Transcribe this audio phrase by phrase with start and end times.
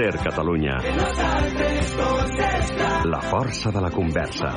[0.00, 0.78] Ser Catalunya.
[3.04, 4.48] La força de la conversa.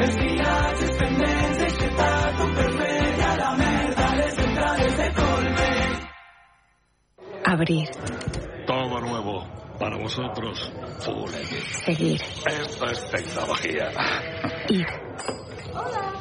[0.00, 5.66] Els viatges pendents d'aixetar com vermella la merda, les entrades de colme.
[7.52, 7.84] Abrir.
[8.66, 9.44] Todo nuevo.
[9.78, 10.72] Para vosotros,
[11.84, 12.22] Seguir.
[12.46, 13.90] Esto es tecnología.
[14.70, 14.86] Ir.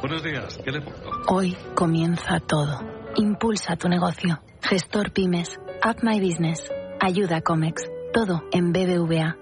[0.01, 1.23] Buenos días, ¿qué le pongo?
[1.29, 2.81] Hoy comienza todo.
[3.15, 4.41] Impulsa tu negocio.
[4.61, 5.57] Gestor Pymes.
[5.85, 6.69] Up My Business.
[6.99, 7.98] Ayuda Comex.
[8.13, 9.37] Todo en BBVA.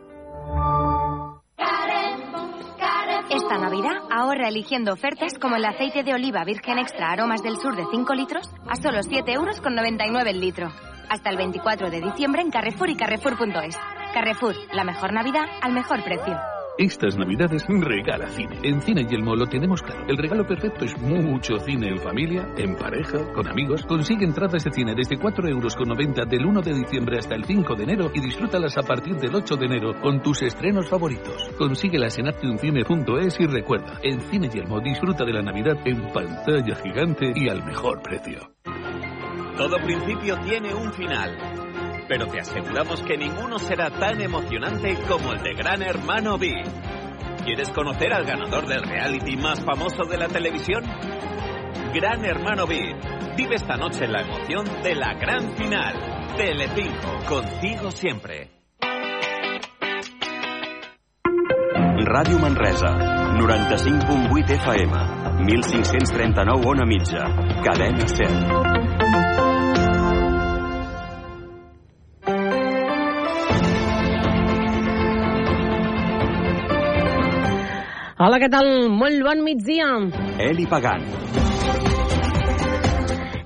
[3.29, 7.77] Esta Navidad ahorra eligiendo ofertas como el aceite de oliva virgen extra aromas del sur
[7.77, 10.69] de 5 litros a solo 7 euros con 99 el litro.
[11.09, 13.77] Hasta el 24 de diciembre en Carrefour y Carrefour.es.
[14.13, 16.37] Carrefour, la mejor Navidad al mejor precio.
[16.77, 18.59] Estas navidades regala cine.
[18.61, 20.05] En Cine y Elmo lo tenemos claro.
[20.07, 23.83] El regalo perfecto es mucho cine en familia, en pareja, con amigos.
[23.87, 25.75] Consigue entradas de cine desde 4,90 euros
[26.29, 29.55] del 1 de diciembre hasta el 5 de enero y disfrútalas a partir del 8
[29.55, 31.49] de enero con tus estrenos favoritos.
[31.57, 36.75] Consíguelas en actioncine.es y recuerda, en Cine y Elmo disfruta de la Navidad en pantalla
[36.75, 38.51] gigante y al mejor precio.
[39.57, 41.66] Todo principio tiene un final
[42.07, 46.53] pero te aseguramos que ninguno será tan emocionante como el de Gran Hermano B.
[47.43, 50.83] ¿Quieres conocer al ganador del reality más famoso de la televisión?
[51.93, 52.77] Gran Hermano B.
[53.35, 56.35] Vive esta noche la emoción de la gran final.
[56.35, 58.51] Telecinco, contigo siempre.
[62.07, 62.87] Ràdio Manresa,
[63.37, 67.25] 95.8 FM, 1539 ona mitja,
[67.63, 69.26] cadena 100.
[78.17, 78.67] Hola, què tal?
[78.97, 79.91] Molt bon migdia.
[80.41, 81.03] Eli Pagant.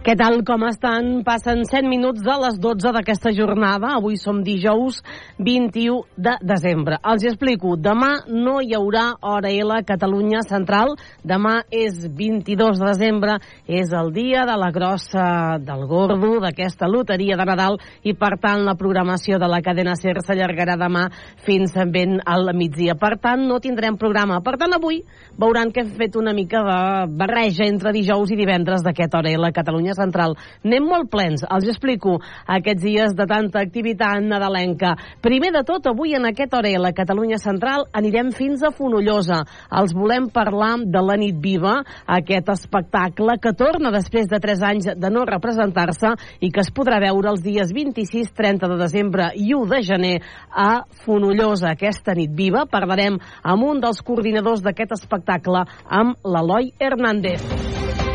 [0.01, 1.19] Què tal, com estan?
[1.21, 3.91] Passen 7 minuts de les 12 d'aquesta jornada.
[3.99, 4.95] Avui som dijous
[5.37, 6.97] 21 de desembre.
[7.05, 7.75] Els explico.
[7.77, 10.95] Demà no hi haurà Hora L Catalunya Central.
[11.21, 13.35] Demà és 22 de desembre.
[13.69, 18.65] És el dia de la grossa del gordo, d'aquesta loteria de Nadal, i per tant
[18.65, 21.05] la programació de la cadena SER s'allargarà demà
[21.45, 22.97] fins ben al migdia.
[22.97, 24.41] Per tant, no tindrem programa.
[24.41, 25.03] Per tant, avui
[25.37, 26.81] veuran que hem fet una mica de
[27.21, 30.35] barreja entre dijous i divendres d'aquest Hora L Catalunya Central.
[30.65, 34.95] Anem molt plens, els explico aquests dies de tanta activitat nadalenca.
[35.21, 39.41] Primer de tot, avui en aquest hora la Catalunya Central anirem fins a Fonollosa.
[39.81, 44.89] Els volem parlar de la nit viva, aquest espectacle que torna després de 3 anys
[44.97, 49.53] de no representar-se i que es podrà veure els dies 26, 30 de desembre i
[49.57, 50.15] 1 de gener
[50.49, 51.73] a Fonollosa.
[51.75, 58.10] Aquesta nit viva parlarem amb un dels coordinadors d'aquest espectacle, amb l'Eloi Hernández.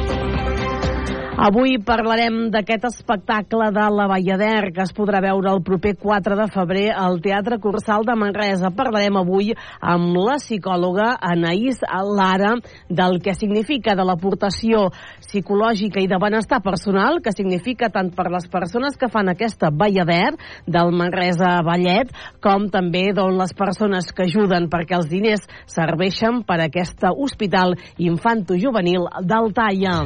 [1.36, 6.46] Avui parlarem d'aquest espectacle de la Ballader que es podrà veure el proper 4 de
[6.48, 8.70] febrer al Teatre Cursal de Manresa.
[8.72, 9.50] Parlarem avui
[9.84, 11.82] amb la psicòloga Anaïs
[12.16, 12.54] Lara
[12.88, 14.86] del que significa de l'aportació
[15.26, 20.32] psicològica i de benestar personal que significa tant per les persones que fan aquesta Ballader
[20.64, 26.62] del Manresa Ballet com també doncs, les persones que ajuden perquè els diners serveixen per
[26.62, 30.00] a aquest hospital infanto-juvenil d'Altaia.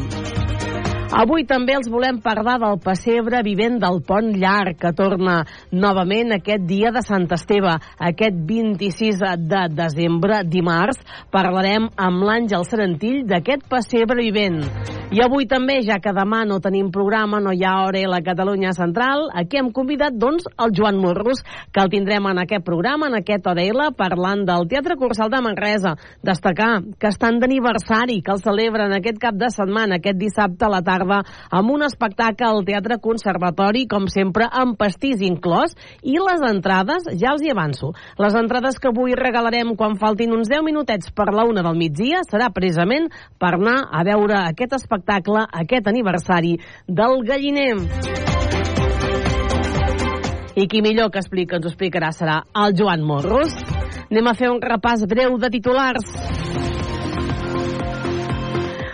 [1.10, 5.40] Avui també els volem parlar del pessebre vivent del Pont Llarg, que torna
[5.74, 9.18] novament aquest dia de Sant Esteve, aquest 26
[9.50, 11.00] de desembre, dimarts.
[11.34, 14.62] Parlarem amb l'Àngel Serentill d'aquest pessebre vivent.
[15.10, 18.22] I avui també, ja que demà no tenim programa, no hi ha hora a la
[18.22, 21.42] Catalunya Central, aquí hem convidat, doncs, el Joan Morros,
[21.74, 25.96] que el tindrem en aquest programa, en aquest Orela, parlant del Teatre Cursal de Manresa.
[26.22, 30.84] Destacar que estan d'aniversari, que el celebren aquest cap de setmana, aquest dissabte a la
[30.86, 36.44] tarda tarda amb un espectacle al Teatre Conservatori, com sempre, amb pastís inclòs, i les
[36.50, 41.10] entrades, ja els hi avanço, les entrades que avui regalarem quan faltin uns 10 minutets
[41.14, 43.08] per la una del migdia serà precisament
[43.40, 47.76] per anar a veure aquest espectacle, aquest aniversari del Galliner.
[50.60, 53.54] I qui millor que explica, ens ho explicarà serà el Joan Morros.
[54.10, 56.69] Anem a fer un repàs breu de titulars.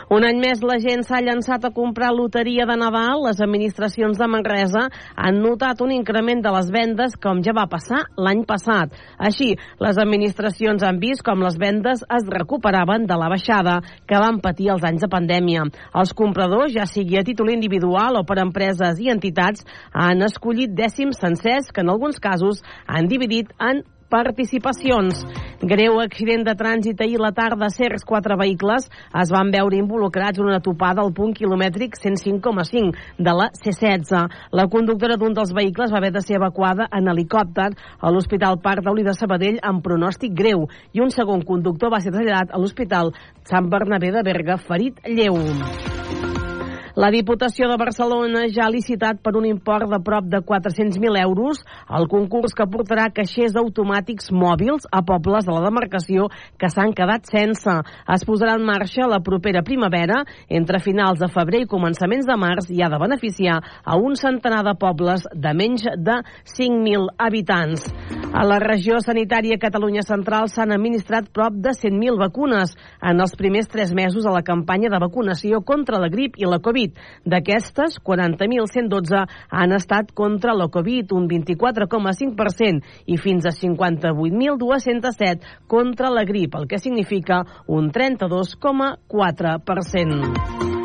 [0.07, 3.25] Un any més la gent s'ha llançat a comprar loteria de Nadal.
[3.25, 4.85] Les administracions de Manresa
[5.19, 8.95] han notat un increment de les vendes com ja va passar l'any passat.
[9.19, 14.39] Així, les administracions han vist com les vendes es recuperaven de la baixada que van
[14.45, 15.67] patir els anys de pandèmia.
[15.99, 21.19] Els compradors, ja sigui a títol individual o per empreses i entitats, han escollit dècims
[21.19, 25.23] sencers que en alguns casos han dividit en participacions.
[25.63, 28.05] Greu accident de trànsit ahir la tarda a Cercs.
[28.05, 28.89] Quatre vehicles
[29.23, 34.15] es van veure involucrats en una topada al punt quilomètric 105,5 de la C-16.
[34.53, 37.71] La conductora d'un dels vehicles va haver de ser evacuada en helicòpter
[38.01, 42.15] a l'Hospital Parc d'Auli de Sabadell amb pronòstic greu i un segon conductor va ser
[42.15, 43.15] traslladat a l'Hospital
[43.49, 45.41] Sant Bernabé de Berga ferit lleu.
[46.97, 51.59] La Diputació de Barcelona ja ha licitat per un import de prop de 400.000 euros
[51.99, 57.29] el concurs que portarà caixers automàtics mòbils a pobles de la demarcació que s'han quedat
[57.29, 57.75] sense.
[58.15, 62.71] Es posarà en marxa la propera primavera entre finals de febrer i començaments de març
[62.73, 66.17] i ha de beneficiar a un centenar de pobles de menys de
[66.57, 67.85] 5.000 habitants.
[68.33, 72.73] A la regió sanitària Catalunya Central s'han administrat prop de 100.000 vacunes
[73.05, 76.63] en els primers tres mesos a la campanya de vacunació contra la grip i la
[76.65, 76.86] Covid.
[77.25, 86.25] D'aquestes, 40.112 han estat contra la Covid, un 24,5%, i fins a 58.207 contra la
[86.25, 90.76] grip, el que significa un 32,4%.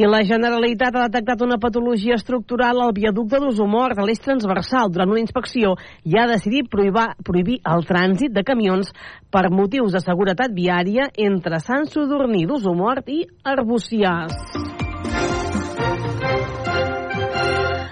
[0.00, 4.88] I la Generalitat ha detectat una patologia estructural al viaducte d'Osomort, a l'eix transversal.
[4.88, 5.74] Durant una inspecció
[6.08, 8.94] i ha decidit prohibir, prohibir el trànsit de camions
[9.28, 14.40] per motius de seguretat viària entre Sant Sudorní d'Osomort i Arbúcies.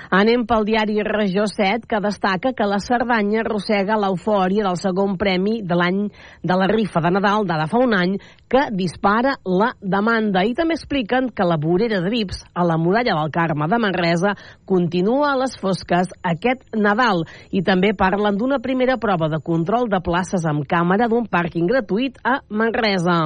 [0.09, 5.59] Anem pel diari Regió 7, que destaca que la Cerdanya arrossega l'eufòria del segon premi
[5.61, 6.07] de l'any
[6.41, 8.17] de la rifa de Nadal d'ara fa un any,
[8.49, 10.43] que dispara la demanda.
[10.45, 14.35] I també expliquen que la vorera de Vips a la muralla del Carme de Manresa
[14.67, 17.27] continua a les fosques aquest Nadal.
[17.53, 22.19] I també parlen d'una primera prova de control de places amb càmera d'un pàrquing gratuït
[22.25, 23.21] a Manresa.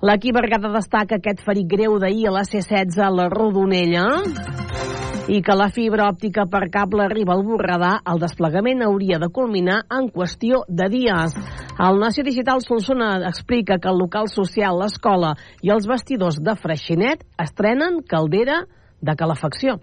[0.00, 4.06] L'equip Bergada destaca aquest ferit greu d'ahir a la C-16 a la Rodonella
[5.30, 9.84] i que la fibra òptica per cable arriba al Borredà, el desplegament hauria de culminar
[9.94, 11.36] en qüestió de dies.
[11.78, 17.22] El Nació Digital Solsona explica que el local social, l'escola i els vestidors de Freixinet
[17.38, 18.64] estrenen caldera
[19.00, 19.78] de calefacció.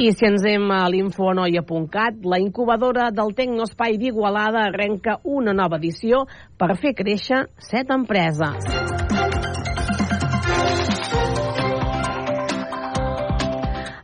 [0.00, 6.26] I si ens hem a l'infonoia.cat, la incubadora del Tecnospai d'Igualada arrenca una nova edició
[6.60, 8.99] per fer créixer set empreses.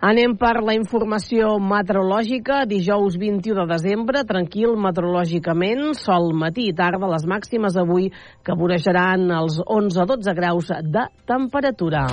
[0.06, 2.60] Anem per la informació meteorològica.
[2.70, 8.12] Dijous 21 de desembre, tranquil meteorològicament, sol matí i tarda, les màximes avui
[8.46, 12.06] que vorejaran els 11-12 graus de temperatura.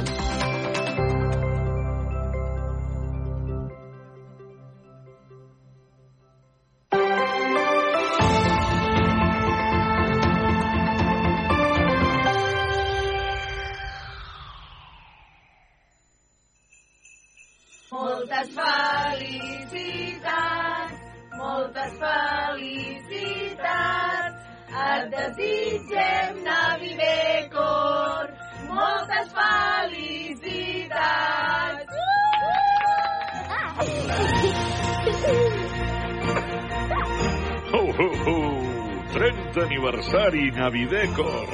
[39.93, 41.47] Aniversari Navidecor.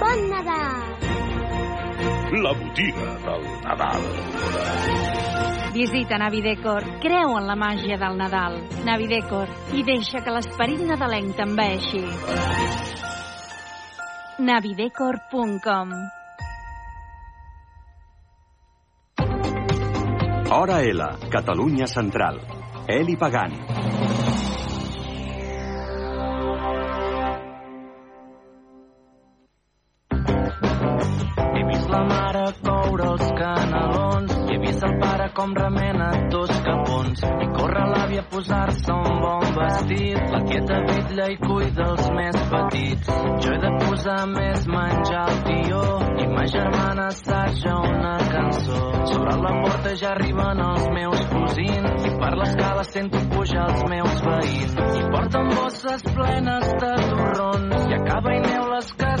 [0.00, 0.82] Bon Nadal!
[2.42, 4.02] La botiga del Nadal.
[5.72, 8.58] Visita Navidecor, creu en la màgia del Nadal.
[8.84, 12.04] Navidecor, i deixa que l'esperit nadalenc t'enveixi.
[14.38, 15.94] navidecor.com
[20.50, 22.40] Hora L, Catalunya Central.
[22.86, 24.03] Eli Pagant.
[35.34, 37.22] Com remena dos capons.
[37.22, 40.20] I corre l'àvia a posar-se un bon vestit.
[40.30, 43.10] La tieta vetlla i cuida els més petits.
[43.42, 45.82] Jo he de posar més menjar al tió.
[46.22, 48.82] I ma germana assaja una cançó.
[49.10, 52.06] Sobre la porta ja arriben els meus cosins.
[52.10, 54.78] I per l'escala sento pujar els meus veïns.
[55.00, 57.90] I porten bosses plenes de torrons.
[57.90, 59.13] I a cava i neu les que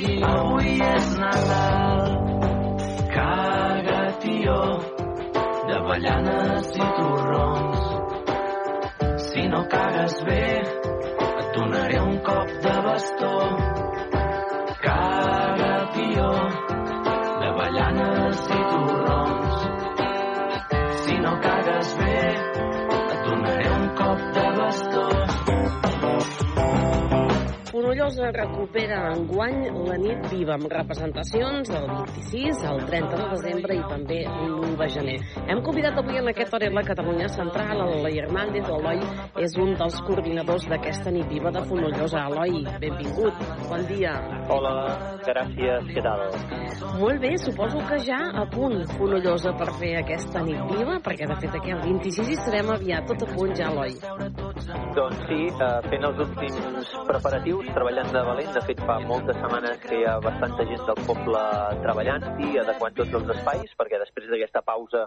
[0.00, 0.22] així.
[0.24, 2.02] Avui és Nadal,
[3.14, 4.58] caga, tió,
[5.68, 7.80] d'avellanes i torrons.
[9.28, 13.59] Si no cagues bé, et donaré un cop de bastó.
[28.10, 33.82] Fonollosa recupera enguany la nit viva amb representacions del 26 al 30 de desembre i
[33.86, 35.14] també l'1 de gener.
[35.46, 38.66] Hem convidat avui en aquest hora la Catalunya Central, l'Eloi Hernández.
[38.66, 38.98] L'Eloi
[39.44, 42.24] és un dels coordinadors d'aquesta nit viva de Fonollosa.
[42.32, 43.46] Eloi, benvingut.
[43.68, 44.16] Bon dia.
[44.50, 44.74] Hola,
[45.28, 45.86] gràcies.
[45.94, 46.26] Què tal?
[46.98, 51.38] Molt bé, suposo que ja a punt Fonollosa per fer aquesta nit viva, perquè de
[51.44, 53.94] fet aquí el 26 hi estarem aviat tot a punt ja, Eloi.
[54.98, 58.48] Doncs sí, eh, fent els últims preparatius, treballant de valent.
[58.56, 61.42] De fet, fa moltes setmanes que hi ha bastanta gent del poble
[61.82, 65.04] treballant-hi, adequant tots els espais, perquè després d'aquesta pausa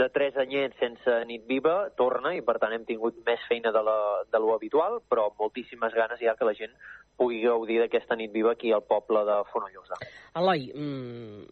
[0.00, 3.82] de tres anyets sense nit viva torna i per tant hem tingut més feina de,
[3.82, 3.96] la,
[4.30, 6.76] de lo habitual però moltíssimes ganes ja que la gent
[7.18, 9.98] pugui gaudir d'aquesta nit viva aquí al poble de Fonollosa.
[10.38, 11.42] Eloi, mmm,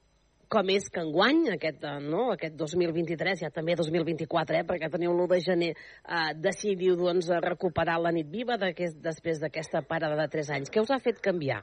[0.49, 5.13] com és que enguany, aquest, eh, no, aquest 2023, ja també 2024, eh, perquè teniu
[5.13, 10.51] l'1 de gener, eh, decidiu doncs, recuperar la nit viva després d'aquesta parada de 3
[10.57, 10.71] anys.
[10.71, 11.63] Què us ha fet canviar?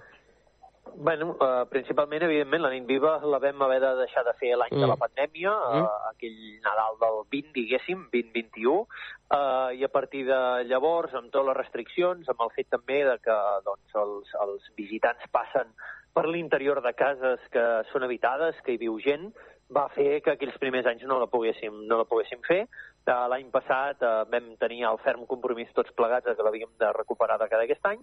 [0.95, 4.71] Bueno, uh, principalment, evidentment, la nit viva la vam haver de deixar de fer l'any
[4.77, 4.83] mm.
[4.83, 5.81] de la pandèmia, mm.
[5.81, 10.39] uh, aquell Nadal del 20, diguéssim, 2021, uh, i a partir de
[10.69, 13.37] llavors, amb totes les restriccions, amb el fet també de que
[13.67, 15.75] doncs, els, els visitants passen
[16.15, 19.27] per l'interior de cases que són habitades, que hi viu gent,
[19.75, 22.61] va fer que aquells primers anys no la poguéssim, no la poguéssim fer.
[23.05, 27.37] Uh, L'any passat uh, vam tenir el ferm compromís tots plegats que l'havíem de recuperar
[27.41, 27.99] de cada aquest any,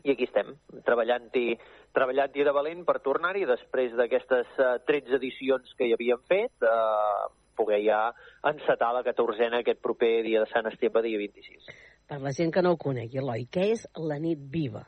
[0.00, 0.54] i aquí estem,
[0.86, 1.58] treballant-hi
[1.92, 7.28] treballant de valent per tornar-hi després d'aquestes uh, 13 edicions que hi havíem fet, uh,
[7.58, 8.06] poder ja
[8.48, 11.68] encetar la catorzena aquest proper dia de Sant Esteve, dia 26.
[12.08, 14.86] Per la gent que no ho conegui, Eloi, què és la nit viva?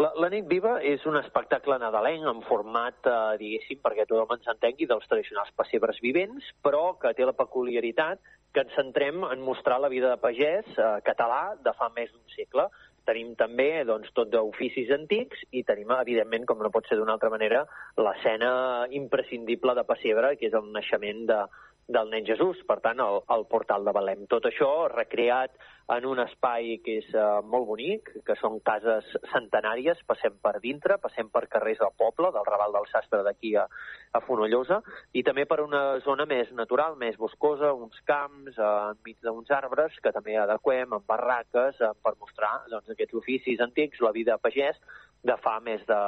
[0.00, 4.46] La, la nit viva és un espectacle nadalenc en format, eh, diguéssim, perquè tothom ens
[4.48, 8.22] entengui, dels tradicionals pessebres vivents, però que té la peculiaritat
[8.54, 12.32] que ens centrem en mostrar la vida de pagès eh, català de fa més d'un
[12.32, 12.70] segle.
[13.10, 17.32] Tenim també doncs, tot d'oficis antics i tenim, evidentment, com no pot ser d'una altra
[17.32, 17.66] manera,
[18.00, 18.52] l'escena
[18.96, 21.42] imprescindible de Pessebre, que és el naixement de,
[21.90, 24.24] del nen Jesús, per tant, el, el portal de Belém.
[24.30, 25.56] Tot això recreat
[25.90, 31.00] en un espai que és uh, molt bonic, que són cases centenàries, passem per dintre,
[31.02, 33.66] passem per carrers del poble, del Raval del Sastre d'aquí a,
[34.14, 34.78] a Fonollosa,
[35.18, 39.98] i també per una zona més natural, més boscosa, uns camps, uh, enmig d'uns arbres,
[40.04, 44.78] que també adequem amb barraques uh, per mostrar doncs, aquests oficis antics, la vida pagès,
[45.26, 46.00] de fa més de,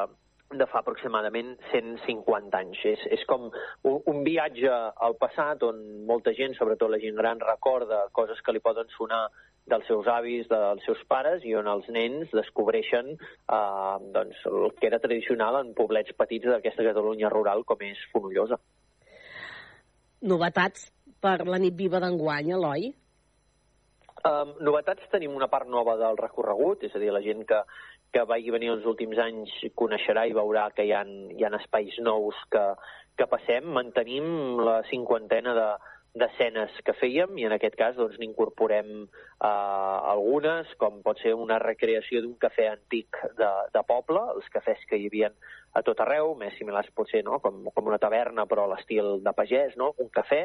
[0.59, 2.83] de fa aproximadament 150 anys.
[2.93, 7.43] És, és com un, un viatge al passat on molta gent, sobretot la gent gran,
[7.43, 9.25] recorda coses que li poden sonar
[9.71, 14.89] dels seus avis, dels seus pares, i on els nens descobreixen eh, doncs, el que
[14.91, 18.59] era tradicional en poblets petits d'aquesta Catalunya rural com és Fonollosa.
[20.23, 20.91] Novetats
[21.23, 22.91] per la nit viva d'enguany, Eloi?
[24.23, 27.59] Um, novetats tenim una part nova del recorregut, és a dir, la gent que,
[28.13, 31.97] que vagi venir els últims anys coneixerà i veurà que hi ha, hi ha espais
[32.05, 32.65] nous que,
[33.17, 33.69] que passem.
[33.79, 35.69] Mantenim la cinquantena de,
[36.19, 41.59] d'escenes que fèiem i en aquest cas doncs n'incorporem eh, algunes, com pot ser una
[41.63, 45.33] recreació d'un cafè antic de, de poble, els cafès que hi havia
[45.73, 47.39] a tot arreu, més similars potser no?
[47.41, 49.93] com, com una taverna però a l'estil de pagès, no?
[50.03, 50.43] un cafè,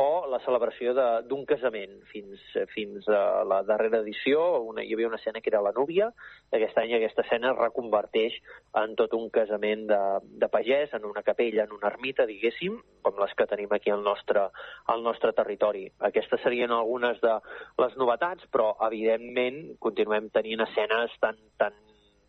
[0.00, 0.94] o la celebració
[1.28, 1.98] d'un casament.
[2.10, 2.40] Fins,
[2.74, 6.10] fins a la darrera edició una, hi havia una escena que era la núvia,
[6.56, 8.38] aquest any aquesta escena es reconverteix
[8.80, 10.00] en tot un casament de,
[10.40, 14.02] de pagès, en una capella, en una ermita, diguéssim, com les que tenim aquí al
[14.06, 14.48] nostre,
[14.92, 15.86] al nostre territori.
[16.10, 17.36] Aquestes serien algunes de
[17.80, 21.76] les novetats, però evidentment continuem tenint escenes tan, tan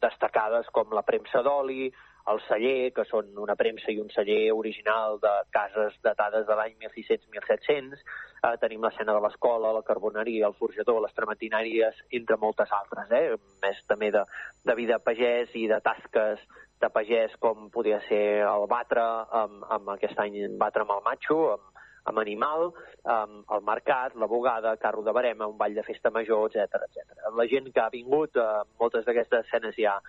[0.01, 1.91] destacades com la premsa d'oli,
[2.32, 6.75] el celler, que són una premsa i un celler original de cases datades de l'any
[6.84, 8.01] 1600-1700,
[8.44, 13.38] eh, tenim l'escena de l'escola, la carboneria, el forjador, les trementinàries, entre moltes altres, eh?
[13.63, 14.25] més també de,
[14.68, 16.46] de vida pagès i de tasques
[16.82, 19.04] de pagès com podia ser el batre,
[19.42, 21.68] amb, amb aquest any batre amb el matxo, amb,
[22.10, 22.72] amb animal,
[23.16, 27.30] amb el mercat, la bugada, carro de barema, un ball de festa major, etc etc.
[27.38, 30.00] La gent que ha vingut, eh, moltes d'aquestes escenes ja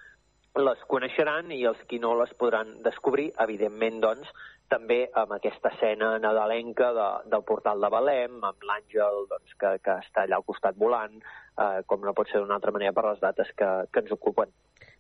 [0.61, 4.29] les coneixeran i els qui no les podran descobrir, evidentment, doncs,
[4.73, 9.97] també amb aquesta escena nadalenca de, del portal de Belém, amb l'àngel doncs, que, que
[10.05, 11.19] està allà al costat volant,
[11.57, 14.53] eh, com no pot ser d'una altra manera per les dates que, que ens ocupen.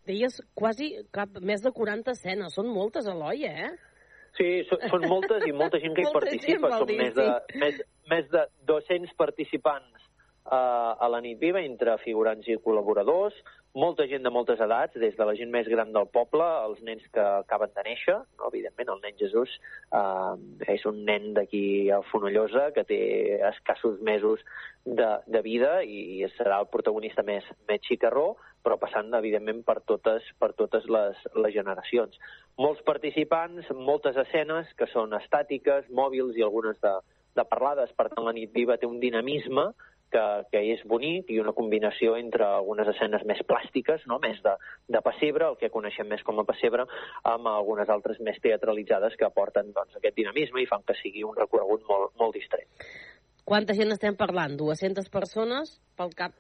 [0.09, 3.73] Deies quasi cap, més de 40 escenes, són moltes, Eloi, eh?
[4.37, 7.61] Sí, són, són moltes i molta gent que hi participa, són més, de, sí.
[7.63, 7.83] més,
[8.13, 10.09] més de 200 participants
[10.49, 13.37] uh, a la nit viva entre figurants i col·laboradors,
[13.75, 17.05] molta gent de moltes edats, des de la gent més gran del poble, els nens
[17.15, 18.51] que acaben de néixer, no?
[18.51, 19.55] evidentment el nen Jesús
[19.97, 20.35] eh,
[20.75, 23.01] és un nen d'aquí a Fonollosa que té
[23.49, 24.45] escassos mesos
[24.85, 30.27] de, de vida i serà el protagonista més, més xicarró, però passant, evidentment, per totes,
[30.39, 32.19] per totes les, les generacions.
[32.61, 36.93] Molts participants, moltes escenes que són estàtiques, mòbils i algunes de,
[37.35, 37.91] de parlades.
[37.97, 39.71] Per tant, la nit viva té un dinamisme
[40.13, 44.21] que, que és bonic i una combinació entre algunes escenes més plàstiques, no?
[44.23, 44.55] més de,
[44.93, 46.87] de pessebre, el que coneixem més com a pessebre,
[47.33, 51.37] amb algunes altres més teatralitzades que aporten doncs, aquest dinamisme i fan que sigui un
[51.39, 52.69] recorregut molt, molt distret.
[53.49, 54.55] Quanta gent estem parlant?
[54.61, 56.37] 200 persones pel cap?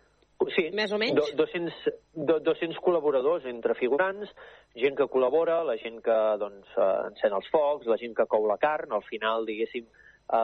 [0.50, 1.18] Sí, més o menys?
[1.18, 1.90] Do, 200,
[2.28, 4.30] do, 200 col·laboradors entre figurants,
[4.78, 6.72] gent que col·labora, la gent que doncs,
[7.10, 9.86] encén els focs, la gent que cou la carn, al final, diguéssim,
[10.28, 10.42] a,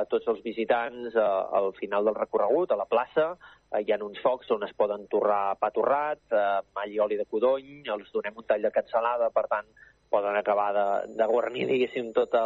[0.00, 1.28] a tots els visitants a,
[1.60, 3.32] al final del recorregut, a la plaça.
[3.74, 7.26] Hi ha uns focs on es poden torrar pa torrat, eh, mall i oli de
[7.26, 9.66] codony, els donem un tall de cansalada, per tant,
[10.14, 12.44] poden acabar de, de guarnir, diguéssim, tota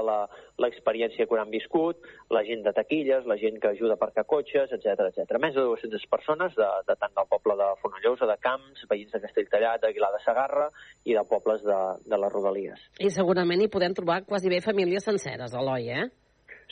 [0.62, 4.73] l'experiència que han viscut, la gent de taquilles, la gent que ajuda a aparcar cotxes,
[4.73, 5.37] etc etc.
[5.42, 9.20] Més de 200 persones, de, de tant del poble de Fonollosa, de Camps, veïns de
[9.26, 10.70] Castelltallat, d'Aguilar de Sagarra
[11.04, 12.88] i de pobles de, de les Rodalies.
[13.04, 16.08] I segurament hi podem trobar quasi bé famílies senceres, Eloi, eh?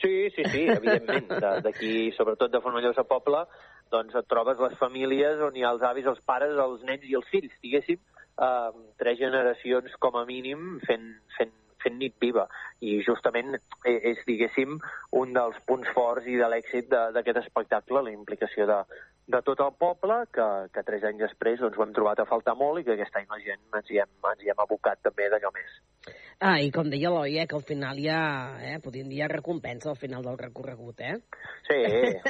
[0.01, 1.31] Sí, sí, sí, evidentment.
[1.65, 3.45] D'aquí, sobretot de Fonollosa Poble,
[3.93, 7.17] doncs et trobes les famílies on hi ha els avis, els pares, els nens i
[7.17, 8.01] els fills, diguéssim,
[8.47, 12.45] eh, tres generacions com a mínim fent, fent, fent nit viva.
[12.85, 13.57] I justament
[13.89, 14.77] és, diguéssim,
[15.23, 18.83] un dels punts forts i de l'èxit d'aquest espectacle, la implicació de,
[19.27, 22.55] de tot el poble, que, que tres anys després doncs, ho hem trobat a faltar
[22.59, 25.27] molt i que aquest any la gent ens hi hem, ens hi hem abocat també
[25.33, 25.81] d'allò més.
[26.47, 28.21] Ah, i com deia l'Oi, eh, que al final hi ha,
[28.63, 31.17] eh, podríem dir, recompensa al final del recorregut, eh?
[31.67, 31.79] Sí,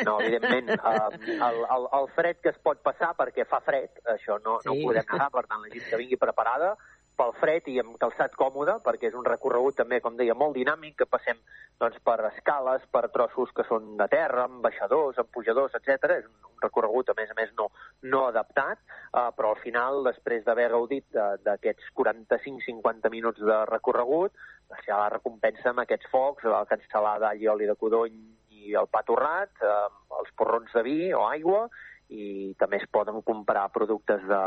[0.06, 0.72] no, evidentment.
[0.78, 1.10] Uh,
[1.48, 4.70] el, el, el fred que es pot passar perquè fa fred, això no, sí.
[4.70, 6.76] no ho podem negar, per tant, la gent que vingui preparada,
[7.16, 10.96] pel fred i amb calçat còmode, perquè és un recorregut també, com deia, molt dinàmic,
[11.00, 11.38] que passem
[11.80, 16.18] doncs, per escales, per trossos que són de terra, amb baixadors, amb pujadors, etc.
[16.18, 17.70] És un recorregut, a més a més, no,
[18.12, 24.36] no adaptat, eh, però al final, després d'haver gaudit d'aquests 45-50 minuts de recorregut,
[24.76, 28.16] hi ha la recompensa amb aquests focs, la cansalada i oli de codony
[28.56, 29.76] i el pa torrat, eh,
[30.20, 31.66] els porrons de vi o aigua,
[32.06, 34.40] i també es poden comprar productes de,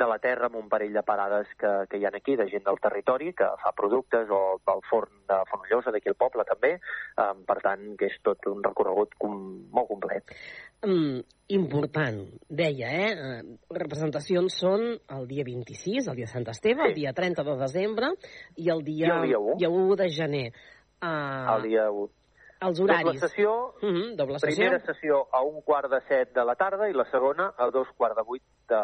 [0.00, 2.64] de la terra amb un parell de parades que, que hi ha aquí, de gent
[2.66, 6.74] del territori que fa productes, o del forn de Fonollosa, d'aquí al poble també,
[7.20, 9.36] um, per tant, que és tot un recorregut com,
[9.76, 10.34] molt complet.
[10.86, 11.20] Mm,
[11.60, 13.10] important, deia, eh?
[13.12, 13.56] eh?
[13.76, 14.86] Representacions són
[15.16, 16.92] el dia 26, el dia de Sant Esteve, sí.
[16.92, 18.14] el dia 30 de desembre
[18.56, 19.58] i el dia, I el dia 1.
[19.60, 20.46] dia 1 de gener.
[21.00, 22.08] Uh, el dia 1
[22.60, 23.06] els horaris.
[23.06, 24.56] Doble sessió, uh -huh, doble sessió.
[24.56, 27.88] primera sessió a un quart de set de la tarda i la segona a dos
[27.96, 28.82] quarts de vuit de,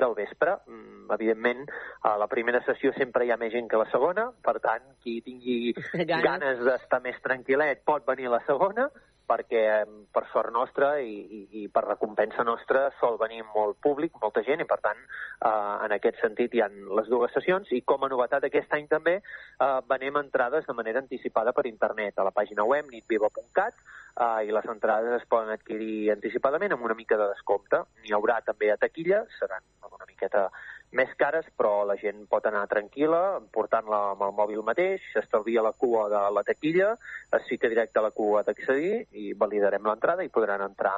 [0.00, 0.56] del vespre.
[0.66, 1.66] Mm, evidentment,
[2.08, 5.18] a la primera sessió sempre hi ha més gent que la segona, per tant, qui
[5.26, 8.88] tingui ganes, ganes d'estar més tranquil·let pot venir a la segona,
[9.28, 9.62] perquè
[10.14, 14.64] per sort nostra i, i, i per recompensa nostra sol venir molt públic, molta gent,
[14.64, 15.00] i per tant,
[15.44, 18.88] eh, en aquest sentit hi han les dues sessions, i com a novetat aquest any
[18.90, 23.84] també eh, venem entrades de manera anticipada per internet, a la pàgina web nitviva.cat,
[24.16, 27.84] eh, i les entrades es poden adquirir anticipadament amb una mica de descompte.
[28.02, 30.48] N'hi haurà també a taquilla, seran una miqueta
[30.92, 35.74] més cares, però la gent pot anar tranquil·la, portant-la amb el mòbil mateix, s'estalvia la
[35.76, 36.94] cua de la taquilla,
[37.38, 40.96] es fica directe a la cua d'accedir i validarem l'entrada i podran entrar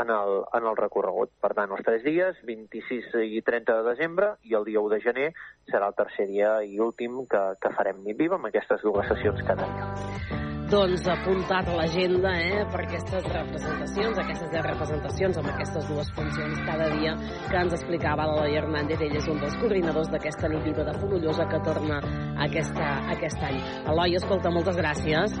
[0.00, 1.32] en el, en el recorregut.
[1.40, 5.00] Per tant, els tres dies, 26 i 30 de desembre, i el dia 1 de
[5.06, 5.32] gener
[5.72, 9.42] serà el tercer dia i últim que, que farem nit viva amb aquestes dues sessions
[9.48, 15.88] cada dia doncs, apuntat a l'agenda eh, per aquestes representacions, aquestes 10 representacions amb aquestes
[15.90, 17.16] dues funcions cada dia
[17.48, 19.02] que ens explicava l'Eloi Hernández.
[19.02, 21.98] Ell és un dels coordinadors d'aquesta nit viva de Fonollosa que torna
[22.46, 23.58] aquesta, aquest any.
[23.90, 25.34] Eloi, escolta, moltes gràcies.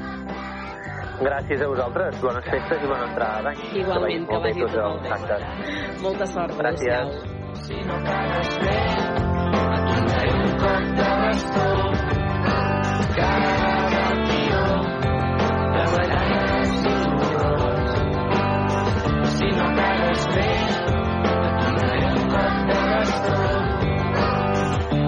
[1.20, 2.20] Gràcies a vosaltres.
[2.24, 3.64] Bones festes i bona entrada d'any.
[3.84, 5.40] Igualment, que vagi tot molt bé.
[6.02, 6.58] Molta sort.
[6.58, 7.24] Gràcies.
[7.66, 8.76] Si no cagues bé,
[9.78, 11.99] et donaré un cop de bastó.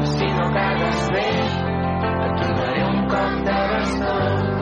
[0.04, 1.28] Si no cagues bé,
[2.24, 4.61] et donaré un cop de bastó.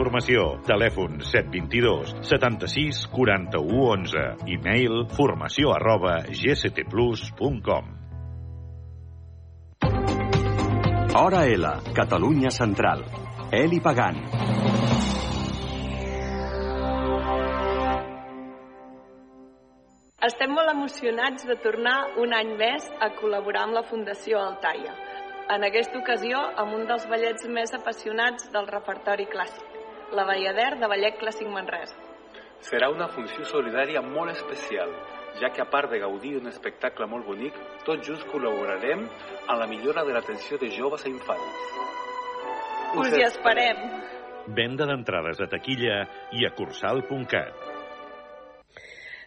[0.00, 0.44] Formació.
[0.64, 4.22] Telèfon 722 76 41 11.
[4.48, 7.90] E-mail formació arroba gctplus.com.
[11.20, 13.04] Hora L, Catalunya Central.
[13.52, 14.22] Eli Pagant.
[20.30, 24.96] Estem molt emocionats de tornar un any més a col·laborar amb la Fundació Altaia.
[25.50, 29.69] En aquesta ocasió, amb un dels ballets més apassionats del repertori clàssic,
[30.12, 31.94] la Ballader de Ballet Clàssic Manresa.
[32.66, 34.90] Serà una funció solidària molt especial,
[35.40, 39.06] ja que a part de gaudir d'un espectacle molt bonic, tots junts col·laborarem
[39.46, 41.66] a la millora de l'atenció de joves i infants.
[43.00, 43.84] Us hi esperem!
[44.56, 46.02] Venda d'entrades a taquilla
[46.34, 47.69] i a cursal.cat.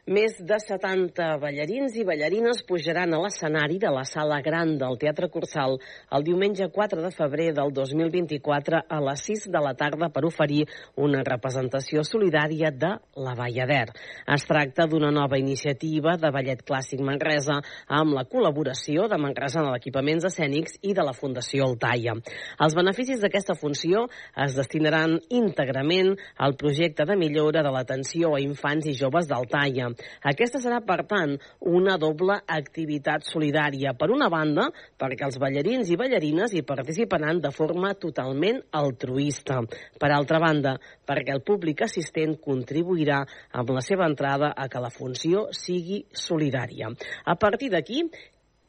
[0.04, 5.30] Més de 70 ballarins i ballarines pujaran a l'escenari de la sala gran del Teatre
[5.32, 5.78] Cursal
[6.12, 10.66] el diumenge 4 de febrer del 2024 a les 6 de la tarda per oferir
[11.00, 13.94] una representació solidària de la Ballader.
[14.28, 19.72] Es tracta d'una nova iniciativa de ballet clàssic Manresa amb la col·laboració de Manresa en
[19.72, 22.18] l'equipaments escènics i de la Fundació Altaia.
[22.60, 28.92] Els beneficis d'aquesta funció es destinaran íntegrament al projecte de millora de l'atenció a infants
[28.92, 29.93] i joves d'Altaia.
[30.32, 31.36] Aquesta serà, per tant,
[31.70, 33.94] una doble activitat solidària.
[33.98, 34.68] Per una banda,
[35.00, 39.62] perquè els ballarins i ballarines hi participaran de forma totalment altruista.
[40.00, 40.78] Per altra banda,
[41.08, 46.92] perquè el públic assistent contribuirà amb la seva entrada a que la funció sigui solidària.
[47.26, 48.04] A partir d'aquí,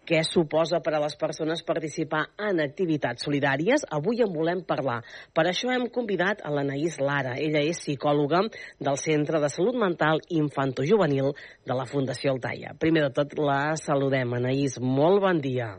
[0.08, 3.86] què suposa per a les persones participar en activitats solidàries.
[3.98, 5.00] Avui en volem parlar.
[5.34, 7.34] Per això hem convidat a l'Anaïs Lara.
[7.40, 8.44] Ella és psicòloga
[8.78, 11.32] del Centre de Salut Mental Infantojuvenil
[11.66, 12.76] de la Fundació Altaia.
[12.78, 14.36] Primer de tot, la saludem.
[14.36, 15.72] Anaïs, molt bon dia.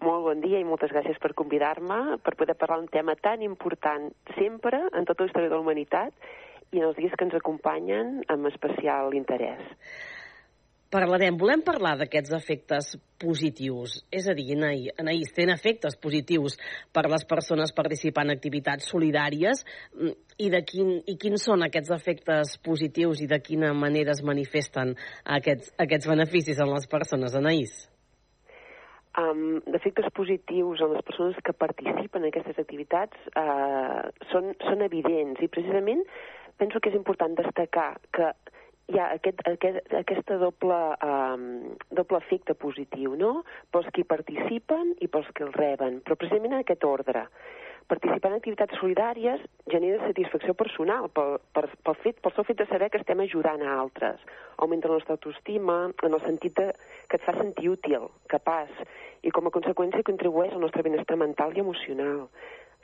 [0.00, 4.08] Molt bon dia i moltes gràcies per convidar-me per poder parlar un tema tan important
[4.38, 6.14] sempre en tota la història de la humanitat
[6.72, 9.60] i en els dies que ens acompanyen amb especial interès
[10.90, 12.90] parlarem, volem parlar d'aquests efectes
[13.22, 16.56] positius, és a dir, Anaïs, tenen efectes positius
[16.94, 19.62] per les persones participant en activitats solidàries.
[19.94, 24.24] Mm, i, de quin, i quins són aquests efectes positius i de quina manera es
[24.26, 24.96] manifesten
[25.38, 27.76] aquests, aquests beneficis en les persones, Anaïs?
[29.20, 35.42] Um, d'efectes positius en les persones que participen en aquestes activitats uh, són, són evidents.
[35.42, 36.04] I precisament
[36.62, 38.30] penso que és important destacar que
[38.90, 41.46] hi ha aquest, aquest, aquesta doble, um,
[41.94, 46.64] doble efecte positiu, no?, pels qui participen i pels que el reben, però precisament en
[46.64, 47.26] aquest ordre.
[47.90, 49.40] Participar en activitats solidàries
[49.72, 53.64] genera satisfacció personal pel, per, pel, fet, pel seu fet de saber que estem ajudant
[53.66, 54.22] a altres.
[54.62, 56.68] Augmenta la nostra autoestima en el sentit de,
[57.10, 58.70] que et fa sentir útil, capaç,
[59.26, 62.28] i com a conseqüència contribueix al nostre benestar mental i emocional.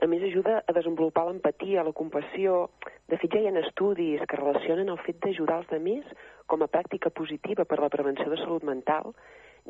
[0.02, 2.66] A més, ajuda a desenvolupar l'empatia, la compassió.
[3.06, 6.14] De fet, ja hi ha estudis que relacionen el fet d'ajudar els altres
[6.50, 9.14] com a pràctica positiva per la prevenció de salut mental,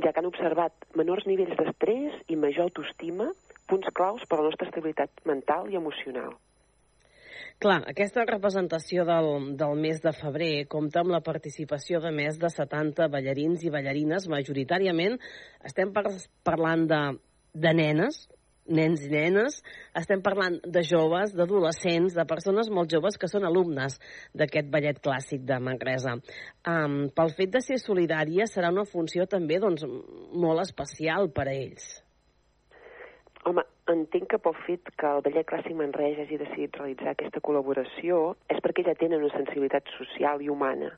[0.02, 3.30] ja que han observat menors nivells d'estrès i major autoestima,
[3.68, 6.36] punts claus per a la nostra estabilitat mental i emocional.
[7.60, 12.50] Clar, aquesta representació del, del mes de febrer compta amb la participació de més de
[12.52, 15.16] 70 ballarins i ballarines, majoritàriament
[15.64, 16.04] estem par
[16.44, 17.00] parlant de,
[17.56, 18.26] de nenes,
[18.68, 19.60] nens i nenes,
[19.96, 23.98] estem parlant de joves, d'adolescents, de persones molt joves que són alumnes
[24.34, 26.16] d'aquest ballet clàssic de Manresa.
[26.66, 29.86] Um, pel fet de ser solidària serà una funció també doncs,
[30.32, 31.86] molt especial per a ells.
[33.46, 38.32] Home, entenc que pel fet que el Ballet Clàssic Manresa hagi decidit realitzar aquesta col·laboració
[38.50, 40.90] és perquè ja tenen una sensibilitat social i humana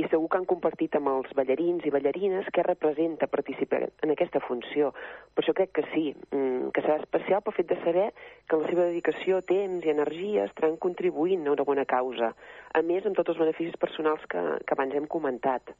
[0.00, 4.40] i segur que han compartit amb els ballarins i ballarines què representa participar en aquesta
[4.46, 4.92] funció.
[5.34, 8.06] Per això crec que sí, mm, que serà especial pel fet de saber
[8.48, 12.32] que la seva dedicació, temps i energia estaran contribuint a una bona causa,
[12.72, 15.74] a més amb tots els beneficis personals que, que abans hem comentat.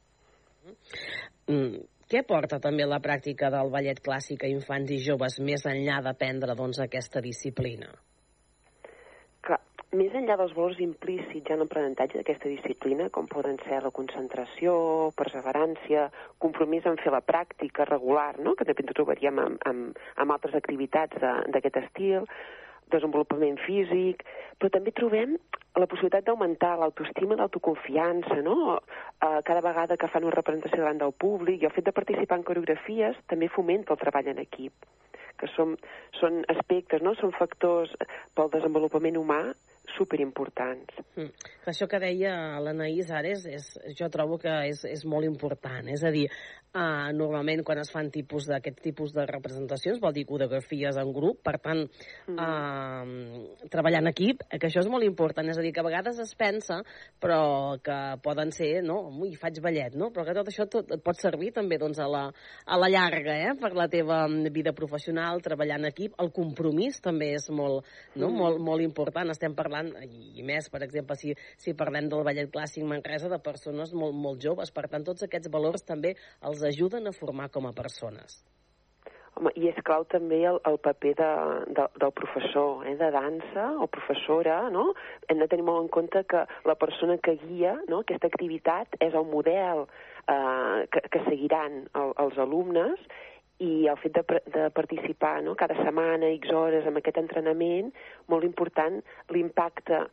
[1.47, 1.81] Mm.
[2.11, 6.57] Què porta també la pràctica del ballet clàssic a infants i joves més enllà d'aprendre
[6.59, 7.87] doncs, aquesta disciplina?
[9.91, 14.73] Més enllà dels valors implícits ja en l'aprenentatge d'aquesta disciplina, com poden ser la concentració,
[15.19, 16.05] perseverància,
[16.39, 18.53] compromís en fer la pràctica regular, no?
[18.55, 21.19] que també ens trobaríem amb, amb, amb altres activitats
[21.51, 22.29] d'aquest estil,
[22.95, 24.23] desenvolupament físic,
[24.59, 25.33] però també trobem
[25.75, 28.55] la possibilitat d'augmentar l'autoestima, l'autoconfiança, no?
[28.77, 32.39] Uh, cada vegada que fan una representació davant del públic i el fet de participar
[32.39, 34.87] en coreografies també fomenta el treball en equip
[35.41, 35.75] que són,
[36.19, 37.15] són aspectes, no?
[37.17, 37.91] són factors
[38.37, 39.41] pel desenvolupament humà
[39.97, 41.01] superimportants.
[41.17, 41.49] Mm.
[41.71, 45.89] Això que deia l'Anaïs ara és, és, jo trobo que és, és molt important.
[45.91, 46.27] És a dir,
[46.73, 51.41] uh, normalment quan es fan tipus d'aquest tipus de representacions vol dir coreografies en grup,
[51.43, 51.83] per tant,
[52.31, 52.37] mm.
[52.37, 55.47] uh, treballar en equip, que això és molt important.
[55.51, 56.81] És a dir, que a vegades es pensa,
[57.21, 60.11] però que poden ser, no, ui, faig ballet, no?
[60.15, 62.23] Però que tot això tot, et pot servir també doncs, a, la,
[62.65, 63.55] a la llarga, eh?
[63.59, 66.15] per la teva vida professional, treballar en equip.
[66.21, 68.29] El compromís també és molt, no?
[68.29, 68.37] mm.
[68.37, 69.31] molt, molt important.
[69.33, 73.93] Estem parlant, i més, per exemple, si, si parlem del ballet clàssic Manresa, de persones
[73.97, 74.71] molt, molt joves.
[74.73, 76.15] Per tant, tots aquests valors també
[76.47, 78.41] els ajuden a formar com a persones.
[79.39, 81.29] Home, i és clau també el, el paper de,
[81.77, 84.89] de, del professor eh, de dansa o professora, no?
[85.31, 89.15] Hem de tenir molt en compte que la persona que guia no, aquesta activitat és
[89.15, 92.99] el model eh, que, que seguiran el, els alumnes
[93.61, 97.93] i el fet de, de participar no, cada setmana, X hores, amb aquest entrenament,
[98.27, 98.99] molt important
[99.31, 100.03] l'impacte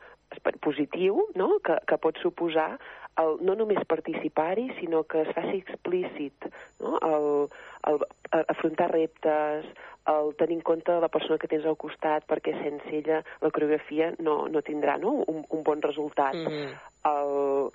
[0.60, 2.74] positiu no, que, que pot suposar
[3.22, 6.48] el, no només participar-hi, sinó que es faci explícit
[6.80, 6.98] no?
[7.02, 7.28] el,
[7.90, 8.02] el,
[8.32, 9.66] el afrontar reptes,
[10.08, 14.12] el tenir en compte la persona que tens al costat, perquè sense ella la coreografia
[14.24, 15.18] no, no tindrà no?
[15.28, 16.34] Un, un bon resultat.
[16.34, 16.70] Mm -hmm.
[17.12, 17.72] el,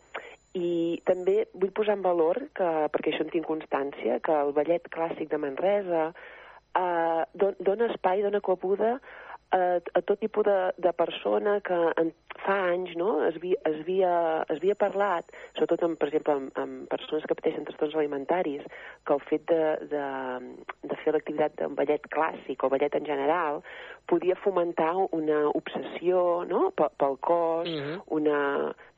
[0.54, 4.86] i també vull posar en valor, que, perquè això en tinc constància, que el ballet
[4.96, 6.14] clàssic de Manresa
[6.78, 9.00] eh, don, dona espai, dona cobuda
[9.54, 12.12] a, a tot tipus de, de persona que en,
[12.44, 14.14] fa anys no, es, vi, es, havia,
[14.50, 18.66] es havia parlat, sobretot, amb, per exemple, amb, amb persones que pateixen trastorns alimentaris,
[19.06, 19.62] que el fet de,
[19.94, 20.04] de,
[20.90, 23.62] de fer l'activitat d'un ballet clàssic o ballet en general
[24.10, 28.02] podia fomentar una obsessió no, pel, pel cos, mm -hmm.
[28.18, 28.40] una,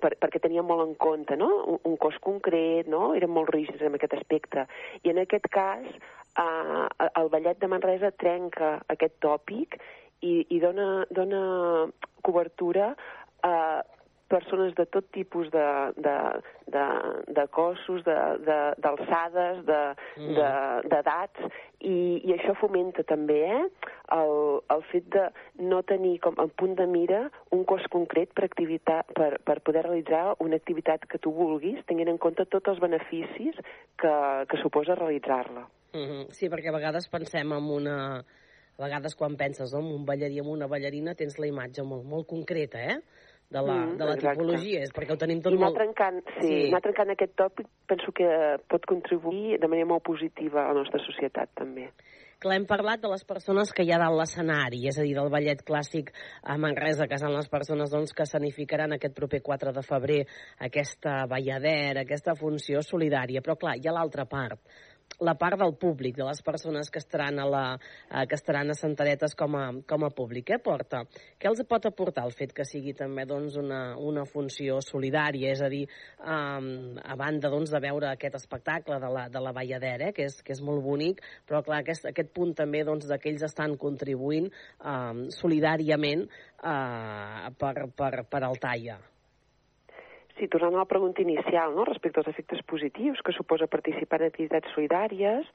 [0.02, 3.82] per, perquè tenia molt en compte no, un, un cos concret, no, eren molt rígids
[3.82, 4.66] en aquest aspecte.
[5.04, 5.86] I en aquest cas,
[6.40, 6.88] eh,
[7.22, 9.80] el ballet de Manresa trenca aquest tòpic
[10.26, 11.44] i, i dona, dona
[12.26, 12.94] cobertura
[13.46, 13.56] a
[14.28, 15.66] persones de tot tipus de,
[16.02, 16.16] de,
[16.74, 16.86] de,
[17.38, 21.52] de cossos, d'alçades, d'edats, de, mm.
[21.86, 23.62] i, i això fomenta també eh,
[24.18, 24.34] el,
[24.74, 25.28] el fet de
[25.62, 29.86] no tenir com a punt de mira un cos concret per, activitat, per, per poder
[29.86, 33.62] realitzar una activitat que tu vulguis, tenint en compte tots els beneficis
[34.02, 34.16] que,
[34.50, 35.68] que suposa realitzar-la.
[35.94, 36.32] Mm -hmm.
[36.34, 38.26] Sí, perquè a vegades pensem en una
[38.78, 42.28] a vegades quan penses en un ballarí amb una ballarina tens la imatge molt, molt
[42.28, 43.00] concreta, eh?
[43.50, 45.78] de la, mm, de la tipologia, és perquè ho tenim tot I molt...
[45.78, 46.62] trencant, sí, sí.
[46.72, 48.28] anar trencant aquest tòpic penso que
[48.72, 51.92] pot contribuir de manera molt positiva a la nostra societat també.
[52.42, 55.32] Clar, hem parlat de les persones que hi ha dalt l'escenari, és a dir, del
[55.32, 56.12] ballet clàssic
[56.44, 60.20] a Manresa, que són les persones doncs, que sanificaran aquest proper 4 de febrer
[60.68, 63.46] aquesta balladera, aquesta funció solidària.
[63.46, 64.60] Però clar, hi ha l'altra part,
[65.20, 67.64] la part del públic, de les persones que estaran a, la,
[68.10, 70.48] eh, que estaran a Santaretes com a, com a públic.
[70.50, 71.04] Què porta?
[71.40, 75.54] Què els pot aportar el fet que sigui també doncs, una, una funció solidària?
[75.56, 75.86] És a dir,
[76.20, 80.28] um, a banda doncs, de veure aquest espectacle de la, de la Valladera, eh, que,
[80.30, 83.78] és, que és molt bonic, però clar, aquest, aquest punt també doncs, que ells estan
[83.82, 84.52] contribuint
[84.84, 89.00] um, solidàriament uh, per, per, per al Taia.
[90.36, 91.86] Sí, tornant a la pregunta inicial, no?
[91.88, 95.48] respecte als efectes positius que suposa participar en activitats solidàries,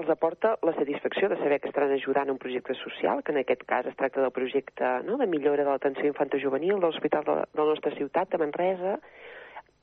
[0.00, 3.66] els aporta la satisfacció de saber que estaran ajudant un projecte social, que en aquest
[3.68, 5.18] cas es tracta del projecte no?
[5.20, 8.96] de millora de l'atenció infantojuvenil de l'Hospital de, de la nostra ciutat, de Manresa,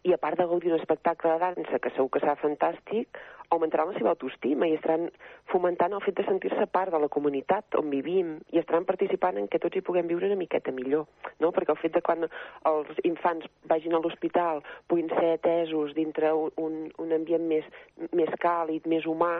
[0.03, 3.19] i a part de gaudir d'un espectacle de dansa, que segur que serà fantàstic,
[3.51, 5.09] augmentaran la seva autoestima i estaran
[5.51, 9.49] fomentant el fet de sentir-se part de la comunitat on vivim i estaran participant en
[9.51, 11.03] que tots hi puguem viure una miqueta millor,
[11.43, 11.51] no?
[11.51, 12.23] Perquè el fet de quan
[12.71, 17.67] els infants vagin a l'hospital puguin ser atesos dintre un, un ambient més,
[18.15, 19.35] més càlid, més humà,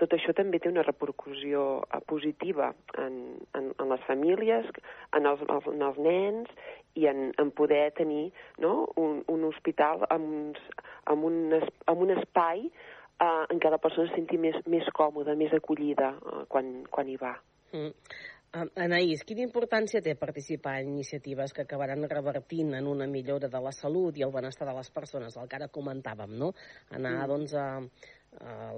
[0.00, 3.18] tot això també té una repercussió eh, positiva en,
[3.58, 4.70] en, en les famílies,
[5.16, 6.50] en els, en els nens
[6.98, 8.30] i en, en poder tenir
[8.64, 10.58] no, un, un hospital amb,
[11.04, 15.36] amb, un, amb un espai eh, en què la persona es senti més, més còmoda,
[15.38, 17.36] més acollida eh, quan, quan hi va.
[17.76, 17.94] Mm.
[18.82, 23.70] Anaïs, quina importància té participar en iniciatives que acabaran revertint en una millora de la
[23.70, 26.48] salut i el benestar de les persones, el que ara comentàvem, no?
[26.90, 27.28] Anar, mm.
[27.30, 28.16] doncs, a,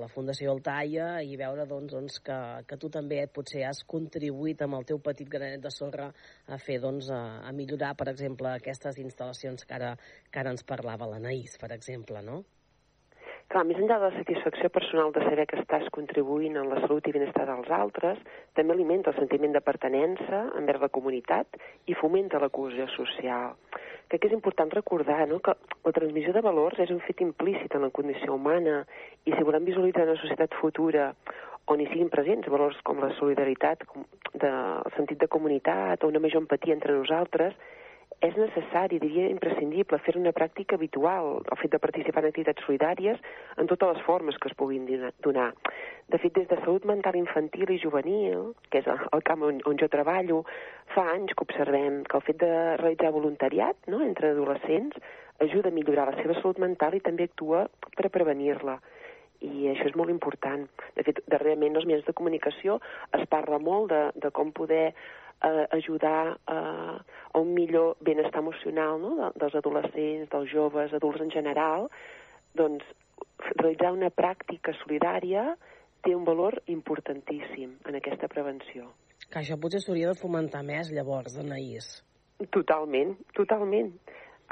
[0.03, 2.37] la Fundació Altaia i veure doncs, doncs, que,
[2.69, 6.09] que tu també potser has contribuït amb el teu petit granet de sorra
[6.47, 9.93] a fer doncs, a, a millorar, per exemple, aquestes instal·lacions que ara,
[10.31, 12.43] que ara ens parlava l'Anaïs, per exemple, no?
[13.53, 17.07] Clar, més enllà de la satisfacció personal de saber que estàs contribuint en la salut
[17.09, 18.21] i benestar dels altres,
[18.57, 21.61] també alimenta el sentiment de pertenença envers la comunitat
[21.91, 23.53] i fomenta la cohesió social.
[24.09, 27.77] Crec que és important recordar no, que la transmissió de valors és un fet implícit
[27.77, 28.83] en la condició humana
[29.25, 31.12] i si volem visualitzar una societat futura
[31.73, 36.11] on hi siguin presents valors com la solidaritat, com de, el sentit de comunitat o
[36.11, 37.55] una major empatia entre nosaltres,
[38.22, 43.18] és necessari, diria imprescindible, fer una pràctica habitual, el fet de participar en activitats solidàries
[43.58, 44.87] en totes les formes que es puguin
[45.26, 45.48] donar.
[46.12, 49.80] De fet, des de salut mental infantil i juvenil, que és el camp on, on
[49.80, 50.44] jo treballo,
[50.94, 55.02] fa anys que observem que el fet de realitzar voluntariat no, entre adolescents
[55.42, 58.78] ajuda a millorar la seva salut mental i també actua per prevenir-la
[59.42, 60.68] i això és molt important.
[60.96, 62.78] De fet, darrerament els mitjans de comunicació
[63.18, 64.92] es parla molt de, de com poder
[65.42, 66.97] eh, ajudar eh,
[67.33, 69.14] a un millor benestar emocional no?
[69.16, 71.88] de, dels adolescents, dels joves, adults en general,
[72.55, 72.85] doncs
[73.57, 75.53] realitzar una pràctica solidària
[76.03, 78.90] té un valor importantíssim en aquesta prevenció.
[79.31, 81.95] Que això potser s'hauria de fomentar més, llavors, Anaïs.
[82.51, 83.92] Totalment, totalment.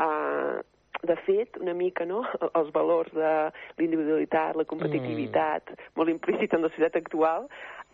[0.01, 0.62] Uh,
[1.03, 2.23] de fet, una mica, no?,
[2.59, 3.33] els valors de
[3.81, 5.93] l'individualitat, la competitivitat, mm.
[5.99, 7.49] molt implícit en la societat actual,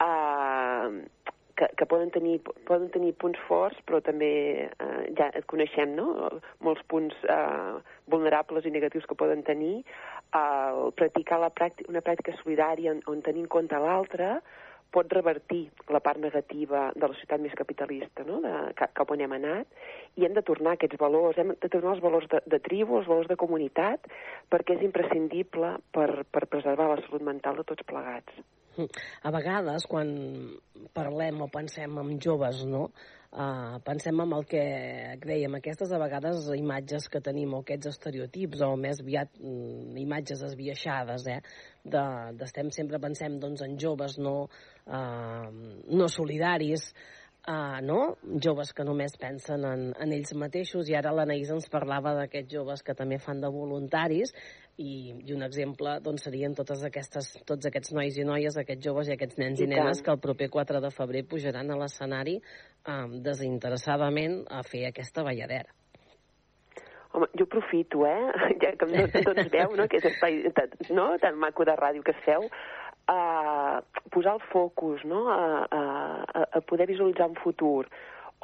[0.05, 2.37] uh, que, que poden, tenir,
[2.69, 4.31] poden tenir punts forts, però també
[4.69, 6.31] eh, ja et coneixem, no?,
[6.65, 7.81] molts punts eh,
[8.13, 9.81] vulnerables i negatius que poden tenir.
[10.37, 14.39] Eh, practicar la pràctica, una pràctica solidària on, on tenir en compte l'altre
[14.95, 19.35] pot revertir la part negativa de la societat més capitalista, no?, de, cap on hem
[19.37, 19.81] anat,
[20.17, 23.11] i hem de tornar aquests valors, hem de tornar els valors de, de tribu, els
[23.11, 24.07] valors de comunitat,
[24.53, 28.45] perquè és imprescindible per, per preservar la salut mental de tots plegats.
[29.23, 30.11] A vegades, quan
[30.97, 32.87] parlem o pensem en joves, no?,
[33.33, 34.63] uh, pensem en el que
[35.25, 40.45] dèiem, aquestes a vegades imatges que tenim, o aquests estereotips, o més aviat mm, imatges
[40.47, 41.41] esbiaixades, eh?
[41.85, 42.07] De,
[42.39, 44.49] de sempre pensem doncs, en joves no,
[44.87, 45.47] uh,
[45.93, 46.91] no solidaris,
[47.49, 48.01] uh, no?
[48.43, 52.83] joves que només pensen en, en ells mateixos, i ara l'Anaïs ens parlava d'aquests joves
[52.87, 54.35] que també fan de voluntaris,
[54.77, 59.09] i, i un exemple doncs, serien totes aquestes, tots aquests nois i noies, aquests joves
[59.09, 62.37] i aquests nens i, i nenes que el proper 4 de febrer pujaran a l'escenari
[62.41, 65.73] um, desinteressadament a fer aquesta balladera.
[67.17, 68.33] Home, jo aprofito, eh?
[68.63, 70.43] Ja que no tots veu, no?, que és espai
[70.93, 71.09] no?
[71.23, 72.45] tan maco de ràdio que es feu,
[73.09, 73.81] a
[74.13, 77.87] posar el focus, no?, a, a, a poder visualitzar un futur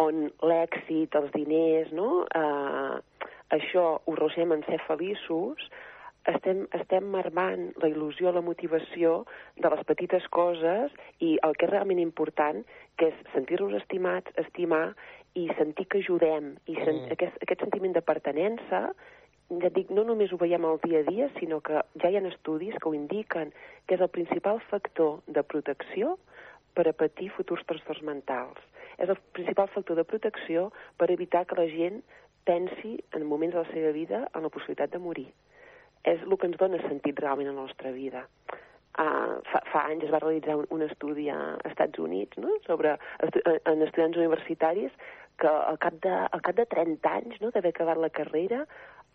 [0.00, 3.00] on l'èxit, els diners, no?, a,
[3.52, 5.68] això ho rosem en ser feliços,
[6.30, 9.22] estem, estem marmant la il·lusió, la motivació
[9.58, 12.62] de les petites coses i el que és realment important,
[12.98, 14.92] que és sentir-nos estimats, estimar
[15.38, 16.54] i sentir que ajudem.
[16.68, 17.16] I sen mm.
[17.16, 18.85] aquest, aquest sentiment de pertenença
[19.61, 22.24] ja dic, no només ho veiem al dia a dia, sinó que ja hi ha
[22.30, 23.52] estudis que ho indiquen,
[23.87, 26.16] que és el principal factor de protecció
[26.72, 28.61] per a patir futurs trastorns mentals.
[28.96, 32.00] És el principal factor de protecció per evitar que la gent
[32.48, 35.28] pensi en moments de la seva vida en la possibilitat de morir.
[36.08, 38.26] És el que ens dona sentit realment a la nostra vida.
[38.92, 42.58] Uh, fa, fa anys es va realitzar un, un estudi a Estats Units no?
[42.66, 42.90] sobre
[43.24, 44.92] estu en estudiants universitaris
[45.40, 48.66] que al cap de, al cap de 30 anys no, d'haver acabat la carrera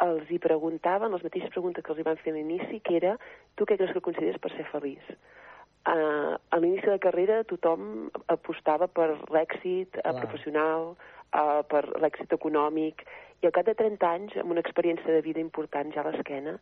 [0.04, 3.16] els hi preguntaven les mateixes preguntes que els hi van fer a l'inici, que era
[3.58, 5.14] tu què creus que consideres per ser feliç?
[5.88, 10.96] Uh, a l'inici de carrera tothom apostava per l'èxit uh, professional,
[11.34, 13.06] uh, per l'èxit econòmic,
[13.42, 16.58] i al cap de 30 anys, amb una experiència de vida important ja a l'esquena,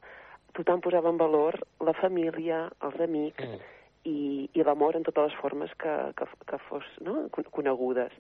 [0.56, 3.72] tothom posava en valor la família, els amics mm.
[4.12, 4.18] i,
[4.54, 7.26] i l'amor en totes les formes que, que, que fos no?
[7.56, 8.14] conegudes.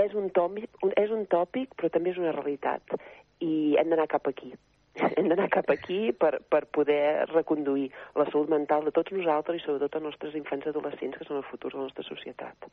[0.00, 2.96] És un, tòpic, un, és un tòpic, però també és una realitat
[3.44, 4.52] i hem d'anar cap aquí.
[5.16, 9.64] Hem d'anar cap aquí per, per poder reconduir la salut mental de tots nosaltres i
[9.64, 12.70] sobretot els nostres infants i adolescents, que són el futur de la nostra societat.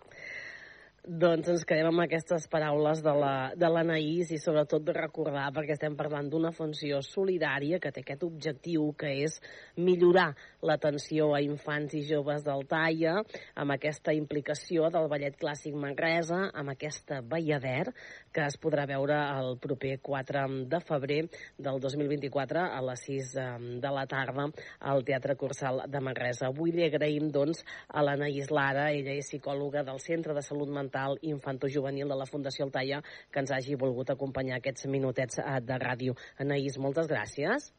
[1.08, 5.78] Doncs ens quedem amb aquestes paraules de l'Anaïs la, de i sobretot de recordar, perquè
[5.78, 9.38] estem parlant d'una funció solidària que té aquest objectiu, que és
[9.80, 10.34] millorar
[10.68, 13.22] l'atenció a infants i joves del Taia,
[13.56, 17.94] amb aquesta implicació del Ballet Clàssic Manresa, amb aquesta Ballader,
[18.36, 21.22] que es podrà veure el proper 4 de febrer
[21.56, 23.32] del 2024 a les 6
[23.80, 24.50] de la tarda
[24.82, 26.52] al Teatre Cursal de Manresa.
[26.52, 30.97] Avui li agraïm, doncs, a l'Anaïs Lara, ella és psicòloga del Centre de Salut Mental
[30.98, 35.78] mental infantojuvenil de la Fundació Altaia que ens hagi volgut acompanyar aquests minutets eh, de
[35.78, 36.16] ràdio.
[36.40, 37.72] Anaïs, moltes gràcies.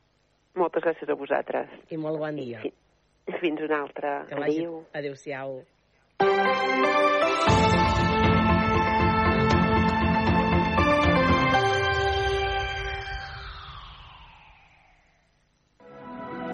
[0.54, 1.68] Moltes gràcies a vosaltres.
[1.90, 2.62] I molt bon dia.
[3.40, 4.26] Fins una altra.
[4.30, 4.84] Adéu.
[4.94, 5.62] Adéu-siau.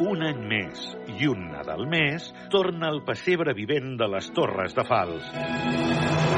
[0.04, 0.80] Un any més
[1.14, 6.33] i un Nadal més torna el pessebre vivent de les Torres de Fals.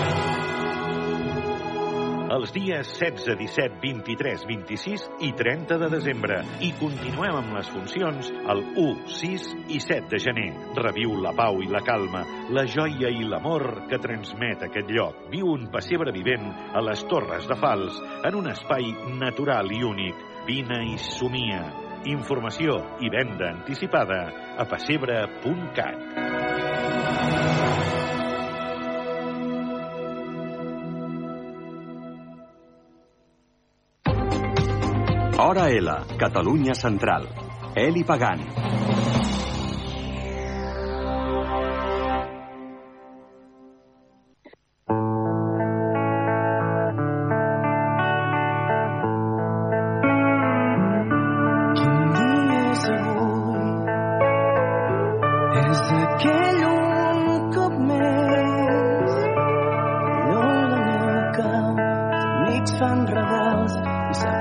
[2.36, 6.36] Els dies 16, 17, 23, 26 i 30 de desembre.
[6.60, 10.50] I continuem amb les funcions el 1, 6 i 7 de gener.
[10.76, 15.24] Reviu la pau i la calma, la joia i l'amor que transmet aquest lloc.
[15.32, 20.22] Viu un pessebre vivent a les Torres de Fals, en un espai natural i únic.
[20.44, 21.64] Vine i somia.
[22.06, 24.22] Informació i venda anticipada
[24.60, 26.25] a pessebre.cat.
[35.38, 37.28] Hora L, Catalunya Central.
[37.74, 38.85] Eli Pagant.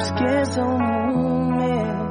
[0.05, 2.01] I saps que és el moment.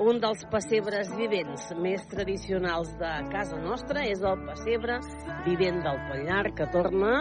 [0.00, 4.98] Un dels pessebres vivents més tradicionals de casa nostra és el pessebre
[5.46, 7.12] vivent del Pollar, que torna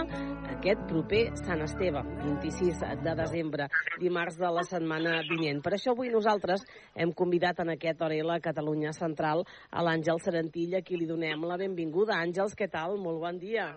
[0.55, 3.67] aquest proper Sant Esteve, 26 de desembre,
[4.01, 5.61] dimarts de la setmana vinent.
[5.63, 6.65] Per això avui nosaltres
[6.95, 11.59] hem convidat en aquest Orela Catalunya Central a l'Àngel Serentilla, a qui li donem la
[11.61, 12.19] benvinguda.
[12.19, 12.97] Àngels, què tal?
[12.99, 13.69] Molt bon dia.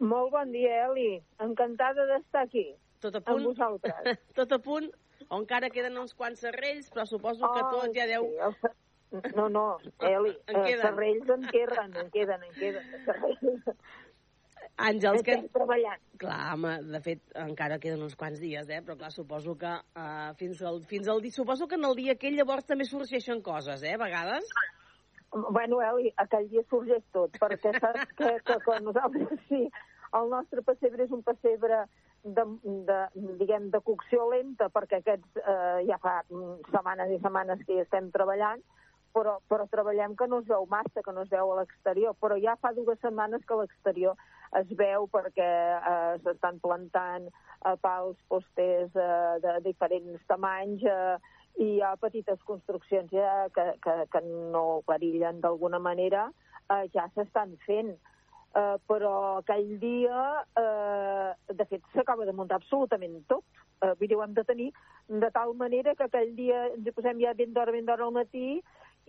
[0.00, 1.10] Molt bon dia, Eli.
[1.40, 2.70] Encantada d'estar aquí.
[3.02, 3.40] Tot a punt?
[3.40, 4.18] Amb vosaltres.
[4.38, 4.92] Tot a punt?
[5.32, 8.28] O encara queden uns quants serrells, però suposo que Oh, tot ja deu...
[8.28, 8.36] Sí,
[9.16, 9.32] el...
[9.36, 9.64] No, no,
[10.08, 10.82] Eli, En eh, queden.
[10.82, 13.76] serrells en queden, en queden, en queden.
[14.82, 15.36] Àngels, que...
[15.52, 16.04] Treballant.
[16.20, 18.80] Clar, home, de fet, encara queden uns quants dies, eh?
[18.84, 21.34] Però clar, suposo que uh, fins, al, fins al dia...
[21.34, 24.48] Suposo que en el dia aquell llavors també sorgeixen coses, eh, a vegades?
[25.32, 29.62] Bueno, Eli, aquell dia sorgeix tot, perquè saps que, que, que nosaltres sí,
[30.18, 31.84] el nostre pessebre és un pessebre
[32.22, 32.44] de,
[32.88, 32.98] de,
[33.40, 36.20] diguem, de cocció lenta, perquè aquests eh, ja fa
[36.70, 38.62] setmanes i setmanes que hi estem treballant,
[39.12, 42.38] però, però treballem que no es veu massa, que no es veu a l'exterior, però
[42.40, 44.16] ja fa dues setmanes que a l'exterior
[44.60, 51.16] es veu perquè eh, s'estan plantant eh, pals, postes eh, de diferents tamanys eh,
[51.60, 56.30] i hi ha petites construccions ja que, que, que no perillen d'alguna manera,
[56.68, 57.94] eh, ja s'estan fent.
[58.52, 60.22] Uh, però aquell dia,
[60.60, 63.44] uh, de fet, s'acaba de muntar absolutament tot.
[63.80, 64.66] Uh, vull dir, ho hem de tenir
[65.08, 68.12] de tal manera que aquell dia ens hi posem ja ben d'hora, ben d'hora al
[68.12, 68.60] matí,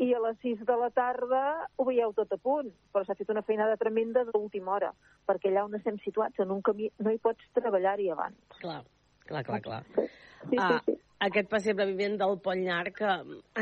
[0.01, 1.41] i a les 6 de la tarda
[1.75, 2.71] ho veieu tot a punt.
[2.93, 4.93] Però s'ha fet una feinada tremenda d'última hora,
[5.27, 8.39] perquè allà on estem situats, en un camí, no hi pots treballar-hi abans.
[8.61, 8.81] Clar,
[9.27, 9.83] clar, clar, clar.
[9.93, 10.99] Sí, ah, sí, sí.
[11.23, 13.13] Aquest pessebre vivent del Pont Llarg, que,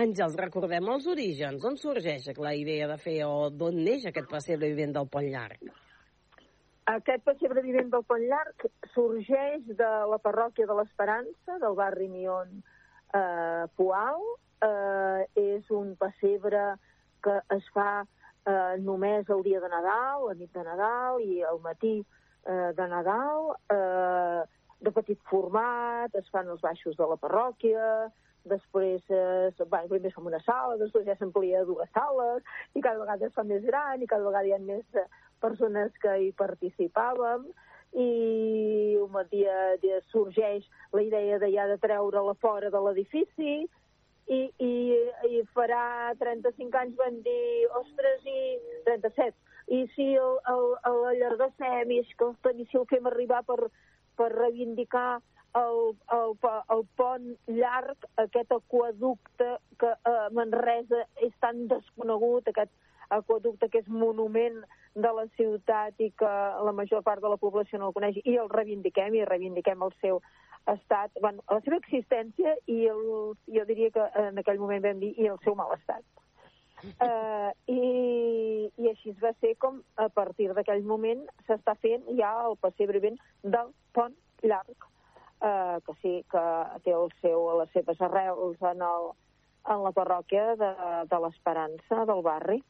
[0.04, 1.64] Àngels, recordem els orígens.
[1.68, 5.72] On sorgeix la idea de fer o d'on neix aquest pessebre vivent del Pont Llarg?
[6.91, 12.64] Aquest pessebre vivent del Pont Llarg sorgeix de la parròquia de l'Esperança, del barri Mion
[13.14, 14.26] eh, Poal.
[14.62, 16.76] Eh, és un pessebre
[17.26, 18.04] que es fa
[18.45, 22.88] eh, només el dia de Nadal, la nit de Nadal i el matí eh, de
[22.91, 24.41] Nadal, eh,
[24.82, 28.09] de petit format, es fan els baixos de la parròquia,
[28.49, 32.82] després eh, bueno, primer es fa una sala, després ja s'amplia a dues sales, i
[32.82, 35.05] cada vegada es fa més gran, i cada vegada hi ha més eh,
[35.43, 37.45] persones que hi participàvem,
[37.91, 40.65] i un dia, dia sorgeix
[40.95, 43.67] la idea de ja de treure-la fora de l'edifici,
[44.32, 44.73] i, i,
[45.27, 48.57] i farà 35 anys van dir, ostres, i
[48.88, 49.36] 37,
[49.75, 53.67] i si el, el, el allargassem, i que el, si el fem arribar per,
[54.22, 55.22] per reivindicar
[55.57, 55.80] el,
[56.15, 56.36] el,
[56.76, 59.49] el pont llarg, aquest aquaducte
[59.82, 62.72] que a eh, Manresa és tan desconegut, aquest
[63.11, 64.61] aquaducte que és monument
[64.95, 66.32] de la ciutat i que
[66.67, 69.91] la major part de la població no el coneix, i el reivindiquem, i reivindiquem el
[70.03, 70.22] seu
[70.72, 73.03] estat, bueno, la seva existència i el,
[73.57, 76.05] jo diria que en aquell moment vam dir i el seu mal estat.
[76.82, 82.32] Uh, i, I així es va ser com a partir d'aquell moment s'està fent ja
[82.47, 84.88] el pessebre vent del pont llarg,
[85.45, 86.45] uh, que sí que
[86.86, 89.11] té el seu, les seves arrels en, el,
[89.75, 90.71] en la parròquia de,
[91.11, 92.61] de l'Esperança del barri.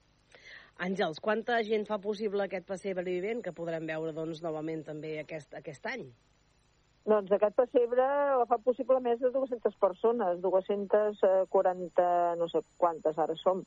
[0.82, 5.54] Àngels, quanta gent fa possible aquest pessebre vivent que podrem veure doncs, novament també aquest,
[5.60, 6.08] aquest any?
[7.10, 8.06] Doncs aquest pessebre
[8.38, 12.06] la fa possible més de 200 persones, 240,
[12.38, 13.64] no sé quantes ara som,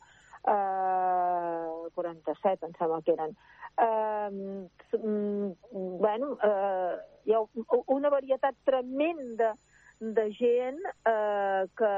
[0.46, 3.34] uh, 47 em sembla que eren.
[3.74, 5.50] Uh,
[5.98, 6.94] bueno, uh,
[7.26, 7.42] hi ha
[7.90, 9.54] una varietat tremenda
[9.98, 11.92] de gent eh, que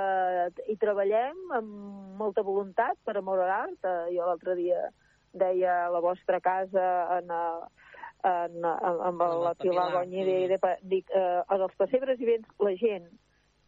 [0.68, 3.78] hi treballem amb molta voluntat per amor a l'art.
[3.82, 4.90] Eh, jo l'altre dia
[5.36, 6.86] deia la vostra casa
[7.18, 8.66] en, eh, en, en,
[9.10, 10.74] amb Amb la el Pilar Pilar, Goñi, mm.
[10.88, 13.08] dic, eh, en els pessebres i vents la gent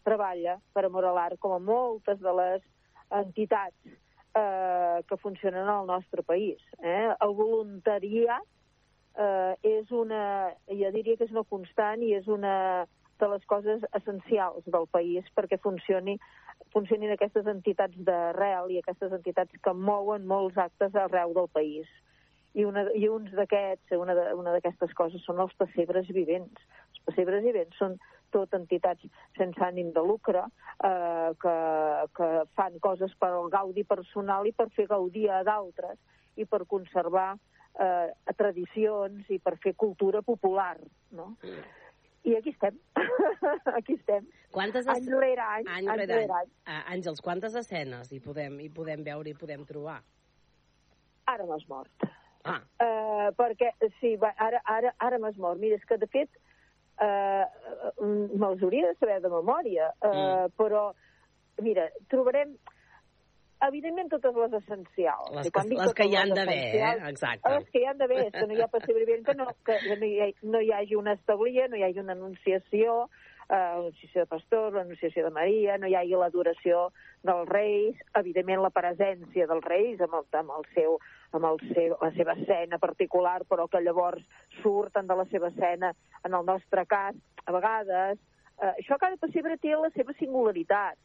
[0.09, 2.63] treballa per amor a l'art, com a moltes de les
[3.11, 3.77] entitats
[4.37, 6.63] eh, que funcionen al nostre país.
[6.81, 7.11] Eh?
[7.21, 8.47] El voluntariat
[9.19, 12.87] eh, és una, jo diria que és una constant i és una
[13.19, 16.19] de les coses essencials del país perquè funcioni
[16.75, 21.89] funcionin aquestes entitats d'arrel i aquestes entitats que mouen molts actes arreu del país.
[22.55, 24.15] I, una, i uns d'aquests, una
[24.55, 26.63] d'aquestes coses són els pessebres vivents.
[26.95, 27.99] Els pessebres vivents són
[28.35, 29.05] tot entitats
[29.39, 31.57] sense ànim de lucre eh, que,
[32.17, 32.29] que
[32.59, 35.99] fan coses per al gaudi personal i per fer gaudir a d'altres
[36.39, 40.77] i per conservar eh, tradicions i per fer cultura popular,
[41.13, 41.35] no?
[42.29, 42.77] I aquí estem,
[43.79, 44.27] aquí estem.
[44.53, 46.53] Quantes any rere any, any rere any.
[46.67, 50.01] Ah, Àngels, quantes escenes hi podem, hi podem veure i podem trobar?
[51.29, 52.09] Ara m'has mort.
[52.49, 52.61] Ah.
[52.81, 55.61] Uh, perquè, sí, va, ara, ara, ara m'has mort.
[55.61, 56.41] Mira, és que, de fet,
[57.03, 57.45] uh,
[58.01, 60.57] me'ls hauria de saber de memòria, uh, mm.
[60.59, 60.89] però,
[61.65, 62.57] mira, trobarem,
[63.67, 65.31] evidentment, totes les essencials.
[65.35, 66.93] Les que- les que hi han d'haver, eh?
[67.11, 67.55] Exacte.
[67.55, 70.07] Les que hi han d'haver, és que no hi ha possibilitat que, no, que no,
[70.07, 73.09] hi, ha, no hi hagi una establia, no hi hagi una anunciació,
[73.49, 76.89] eh, l'anunciació de pastors, l'anunciació de Maria, no hi hagi l'adoració
[77.27, 80.99] dels reis, evidentment la presència dels reis amb, el, amb, el seu,
[81.37, 84.25] amb el seu, la seva escena particular, però que llavors
[84.63, 85.93] surten de la seva escena,
[86.25, 88.19] en el nostre cas, a vegades.
[88.59, 90.99] Eh, això cada pessebre té la seva singularitat.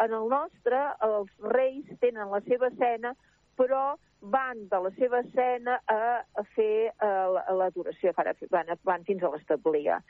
[0.00, 3.12] En el nostre, els reis tenen la seva escena,
[3.60, 5.96] però van de la seva escena a,
[6.40, 10.00] a fer uh, l'adoració, van, van, fins a l'establia.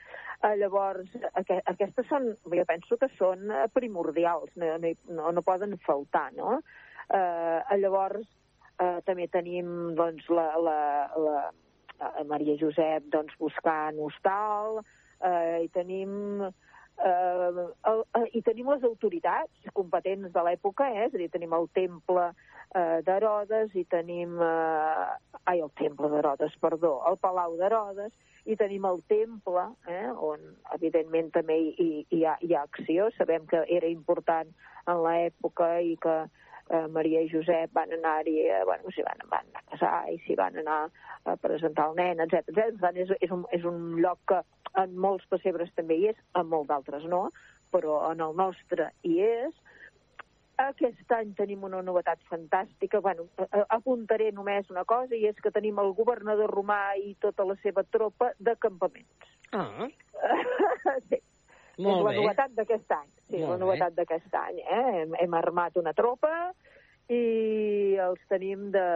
[0.43, 5.77] Uh, llavors, aqu aquestes són, jo penso que són eh, primordials, no, no, no, poden
[5.87, 6.59] faltar, no?
[7.11, 8.27] Uh, llavors,
[8.81, 10.79] uh, també tenim doncs, la, la,
[11.27, 11.45] la,
[12.01, 16.51] la Maria Josep doncs, buscant hostal, uh, i tenim
[17.05, 21.07] eh, el, eh, i tenim les autoritats competents de l'època, eh?
[21.09, 24.37] és a dir, tenim el temple eh, d'Herodes i tenim...
[24.41, 25.07] Eh,
[25.51, 28.13] ai, el temple d'Herodes, perdó, el palau d'Herodes,
[28.49, 30.45] i tenim el temple, eh, on
[30.77, 34.53] evidentment també hi, hi, hi, ha, hi ha acció, sabem que era important
[34.89, 36.23] en l'època i que
[36.71, 40.19] eh, Maria i Josep van anar-hi, eh, bueno, s'hi van, van anar a casar i
[40.25, 40.81] s'hi van anar
[41.25, 42.47] a presentar el nen, etc.
[42.47, 42.61] etc.
[42.61, 44.43] Per tant, és, és, un, és un lloc que
[44.81, 47.27] en molts pessebres també hi és, en molts d'altres no,
[47.75, 49.59] però en el nostre hi és.
[50.61, 53.01] Aquest any tenim una novetat fantàstica.
[53.01, 53.25] Bueno,
[53.73, 57.87] apuntaré només una cosa, i és que tenim el governador romà i tota la seva
[57.89, 59.33] tropa de campaments.
[59.57, 59.89] Ah,
[61.09, 61.23] sí.
[61.83, 62.19] Molt és la bé.
[62.21, 63.09] novetat d'aquest any.
[63.29, 64.61] Sí, Molt la novetat d'aquest any.
[64.61, 64.83] Eh?
[65.01, 66.33] Hem, hem armat una tropa
[67.11, 68.87] i els tenim de,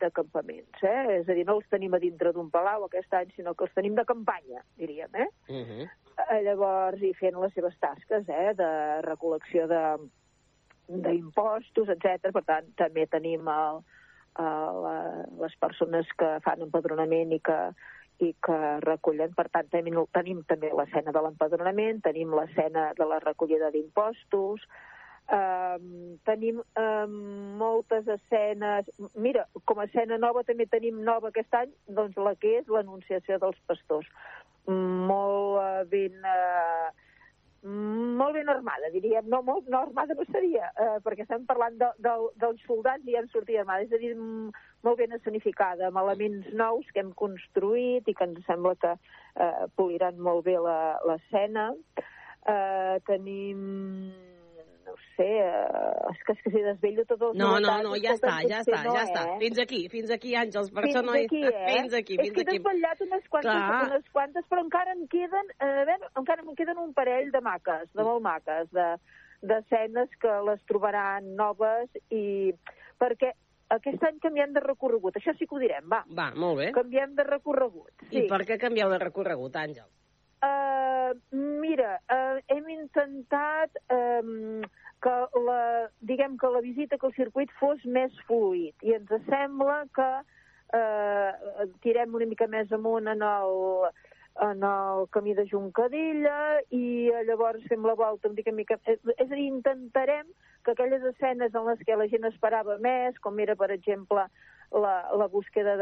[0.00, 0.80] de campaments.
[0.80, 1.18] Eh?
[1.18, 3.76] És a dir, no els tenim a dintre d'un palau aquest any, sinó que els
[3.76, 5.12] tenim de campanya, diríem.
[5.14, 5.28] Eh?
[5.50, 5.88] uh -huh.
[6.20, 8.70] Eh, llavors, i fent les seves tasques eh, de
[9.06, 9.82] recol·lecció de
[10.90, 12.32] d'impostos, etc.
[12.34, 13.80] Per tant, també tenim el,
[14.42, 17.58] el, eh, les persones que fan empadronament i que,
[18.20, 19.34] i que recullen.
[19.36, 24.66] Per tant, tenim, tenim també l'escena de l'empadronament, tenim l'escena de la recollida d'impostos,
[25.30, 27.12] Um, tenim um,
[27.58, 28.88] moltes escenes...
[29.14, 33.38] Mira, com a escena nova també tenim nova aquest any, doncs la que és l'anunciació
[33.38, 34.08] dels pastors.
[34.66, 36.18] Molt uh, ben...
[36.26, 36.90] Uh,
[37.62, 39.26] molt ben armada, diríem.
[39.28, 43.18] No, molt, no armada no seria, eh, perquè estem parlant de, de, dels soldats i
[43.18, 43.84] han sortit armada.
[43.84, 44.14] És a dir,
[44.86, 49.66] molt ben escenificada, amb elements nous que hem construït i que ens sembla que eh,
[49.76, 51.70] poliran molt bé l'escena.
[52.48, 53.60] Eh, tenim
[54.90, 58.14] no sé, eh, és que, és que si desvello tots els No, no, no, ja
[58.16, 59.26] està, ja està, no, ja està.
[59.28, 59.36] eh?
[59.44, 61.76] Fins aquí, fins aquí, Àngels, per fins això no aquí, eh?
[61.76, 62.56] Fins aquí, és fins que he aquí.
[62.58, 63.84] desvetllat unes quantes, Clar.
[63.90, 67.92] unes quantes, però encara em queden, eh, veure, encara em queden un parell de maques,
[67.94, 68.88] de molt maques, de
[69.40, 72.52] d'escenes que les trobaran noves i
[73.00, 73.30] perquè
[73.76, 76.02] aquest any canviem de recorregut, això sí que ho direm, va.
[76.18, 76.68] Va, molt bé.
[76.76, 78.24] Canviem de recorregut, sí.
[78.24, 79.86] I per què canvieu de recorregut, Àngel?
[80.40, 81.12] Uh,
[81.60, 84.62] mira, uh, hem intentat um,
[85.04, 85.16] que
[85.46, 85.62] la,
[86.00, 90.08] diguem que la visita, que el circuit fos més fluid i ens sembla que
[90.80, 93.54] uh, tirem una mica més amunt en el,
[94.40, 98.78] en el camí de Juncadella i eh, llavors fem la volta una mica, mica...
[98.88, 100.30] És, és a dir, intentarem
[100.64, 104.24] que aquelles escenes en les que la gent esperava més, com era, per exemple,
[104.72, 105.74] la, la búsqueda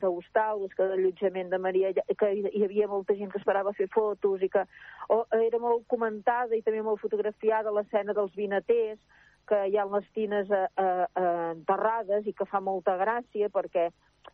[0.00, 4.48] d'hostal, búsqueda d'allotjament de Maria, que hi havia molta gent que esperava fer fotos i
[4.52, 4.62] que
[5.10, 9.00] o, era molt comentada i també molt fotografiada l'escena dels vinaters,
[9.48, 13.90] que hi ha les tines eh, eh, eh, enterrades i que fa molta gràcia perquè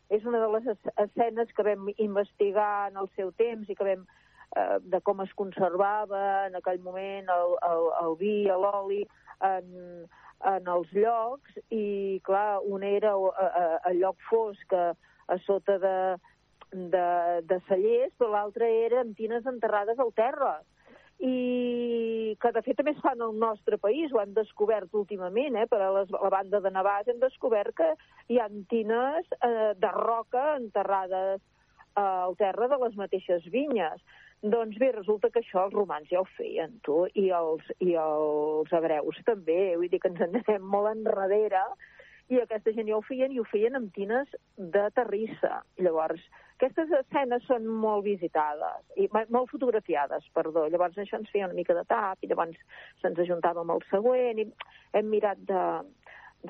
[0.09, 0.70] és una de les
[1.05, 4.07] escenes que vam investigar en el seu temps i que vam
[4.57, 9.03] eh, de com es conservava en aquell moment el, el, el vi, l'oli
[9.45, 10.09] en,
[10.53, 11.61] en els llocs.
[11.74, 13.14] I clar, un era
[13.91, 14.89] el lloc fosc a,
[15.28, 15.99] a sota de,
[16.72, 17.07] de,
[17.49, 20.59] de cellers, però l'altre era amb tines enterrades al terra
[21.19, 25.66] i que de fet també es fan al nostre país, ho han descobert últimament, eh,
[25.66, 27.89] per a les, la banda de Navàs hem descobert que
[28.31, 34.03] hi ha tines eh, de roca enterrades eh, al terra de les mateixes vinyes.
[34.43, 38.71] Doncs bé, resulta que això els romans ja ho feien, tu, i els, i els
[38.71, 41.64] hebreus també, vull dir que ens en anem molt enrere,
[42.31, 45.64] i aquesta gent ja ho feien, i ho feien amb tines de terrissa.
[45.83, 46.23] Llavors,
[46.59, 50.67] aquestes escenes són molt visitades, i molt fotografiades, perdó.
[50.67, 52.59] Llavors això ens feia una mica de tap, i llavors
[53.03, 54.49] se'ns ajuntava amb el següent, i
[54.99, 55.63] hem mirat de,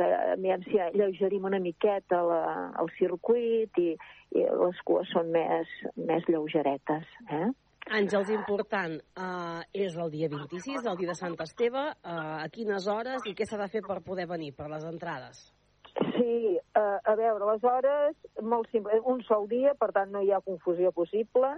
[0.01, 2.43] de, aviam si lleugerim una miqueta la,
[2.81, 3.93] el circuit i,
[4.33, 7.13] i les cues són més, més lleugeretes.
[7.29, 7.49] Eh?
[8.01, 11.85] Àngels, important, uh, és el dia 26, el dia de Sant Esteve.
[12.01, 15.47] Uh, a quines hores i què s'ha de fer per poder venir, per les entrades?
[15.99, 20.31] Sí, uh, a veure, les hores, molt simple, un sol dia, per tant no hi
[20.31, 21.57] ha confusió possible,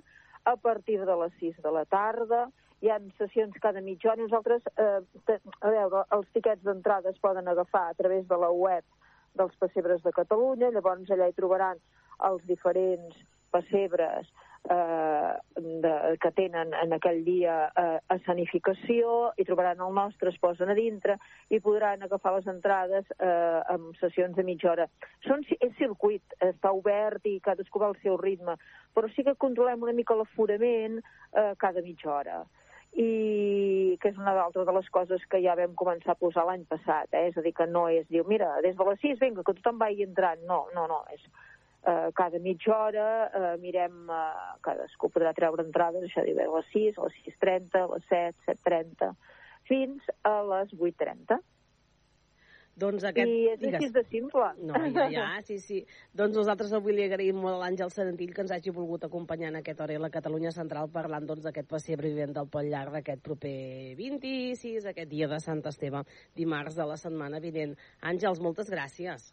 [0.49, 2.47] a partir de les 6 de la tarda,
[2.81, 4.23] hi ha sessions cada mitja hora.
[4.23, 8.85] Nosaltres, eh, a veure, els tiquets d'entrada es poden agafar a través de la web
[9.37, 11.83] dels pessebres de Catalunya, llavors allà hi trobaran
[12.31, 13.21] els diferents
[13.53, 14.29] pessebres
[14.69, 20.71] eh, de, que tenen en aquell dia eh, escenificació i trobaran el nostre, es posen
[20.71, 21.17] a dintre
[21.49, 24.89] i podran agafar les entrades eh, amb sessions de mitja hora.
[25.27, 28.57] Són, és circuit, està obert i cadascú va al seu ritme,
[28.95, 32.43] però sí que controlem una mica l'aforament eh, cada mitja hora
[32.99, 36.65] i que és una altra de les coses que ja vam començar a posar l'any
[36.67, 37.29] passat, eh?
[37.29, 39.79] és a dir, que no és, diu, mira, des de les 6, vinga, que tothom
[39.79, 41.23] vagi entrant, no, no, no, és
[41.87, 46.75] eh, cada mitja hora eh, mirem, eh, cadascú podrà treure entrades, això diu, a les
[46.75, 49.15] 6, a les 6.30, a les 7, 7.30,
[49.71, 51.41] fins a les 8.30.
[52.81, 53.29] Doncs aquest...
[53.29, 53.75] I és Digues.
[53.77, 54.47] així de simple.
[54.65, 55.81] No, ja, ja, sí, sí.
[56.17, 59.59] Doncs nosaltres avui li agraïm molt a l'Àngel Sedentil que ens hagi volgut acompanyar en
[59.61, 63.21] aquesta hora a la Catalunya Central parlant doncs, d'aquest passeig vivent del Pont Llarg d'aquest
[63.27, 63.59] proper
[63.99, 66.07] 26, aquest dia de Sant Esteve,
[66.39, 67.77] dimarts de la setmana vinent.
[68.01, 69.29] Àngels, moltes gràcies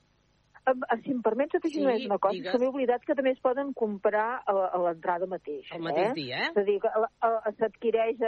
[1.03, 2.51] si em permets afegir sí, una cosa, digues.
[2.51, 5.69] que m'he oblidat que també es poden comprar a, a l'entrada mateix.
[5.75, 6.15] El mateix eh?
[6.17, 6.49] dia, eh?
[6.51, 6.77] És a dir,
[7.59, 8.23] s'adquireix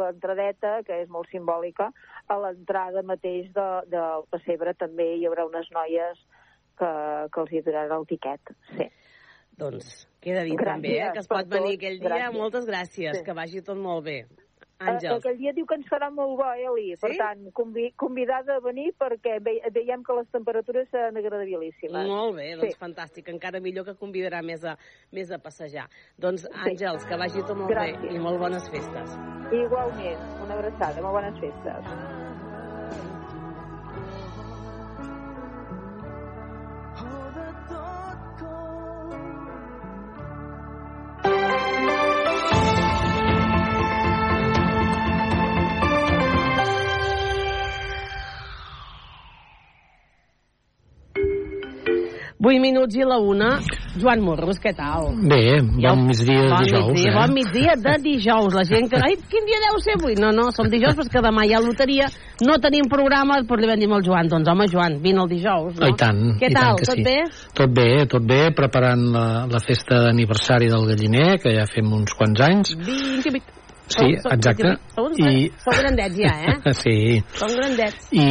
[0.00, 1.90] l'entradeta, que és molt simbòlica,
[2.28, 6.24] a l'entrada mateix de, del pessebre també hi haurà unes noies
[6.78, 6.90] que,
[7.32, 8.90] que els hi donaran el tiquet, sí.
[9.56, 9.86] Doncs
[10.20, 12.08] queda dit gràcies també, eh, que es pot venir aquell dia.
[12.10, 12.36] Gràcies.
[12.36, 13.24] Moltes gràcies, sí.
[13.24, 14.18] que vagi tot molt bé.
[14.76, 15.22] Àngels.
[15.22, 16.90] Aquell dia diu que ens farà molt bo, Eli.
[16.94, 17.00] Sí?
[17.00, 22.10] Per tant, convi convidada a venir perquè ve veiem que les temperatures seran agradabilíssimes.
[22.10, 22.80] Molt bé, doncs sí.
[22.82, 23.32] fantàstic.
[23.32, 24.76] Encara millor que convidarà més a,
[25.16, 25.88] més a passejar.
[26.20, 28.04] Doncs, Àngels, que vagi tot molt Gràcies.
[28.04, 29.16] bé i molt bones festes.
[29.56, 32.34] Igualment, una abraçada, molt bones festes.
[52.46, 53.56] 8 minuts i la una.
[53.96, 55.08] Joan Morros, què tal?
[55.26, 56.92] Bé, bon migdia de bon dijous.
[56.92, 57.14] Migdia, eh?
[57.16, 58.54] Bon migdia de dijous.
[58.54, 59.00] La gent que...
[59.02, 60.14] Ai, quin dia deu ser avui?
[60.20, 62.10] No, no, som dijous, però que demà hi ha loteria.
[62.46, 65.74] No tenim programa, però li vam dir al Joan, doncs home, Joan, vine el dijous,
[65.74, 65.88] no?
[65.88, 67.06] Oh, I tant, Què i tal, tant tot sí.
[67.08, 67.18] bé?
[67.56, 72.14] Tot bé, tot bé, preparant la, la festa d'aniversari del galliner, que ja fem uns
[72.20, 72.76] quants anys.
[72.76, 73.55] 20, 20.
[73.86, 74.72] Sí, som, exacte.
[74.94, 75.46] Som, I...
[75.62, 76.72] som grandets ja, eh?
[76.82, 77.22] sí.
[77.38, 78.08] Som grandets.
[78.10, 78.26] I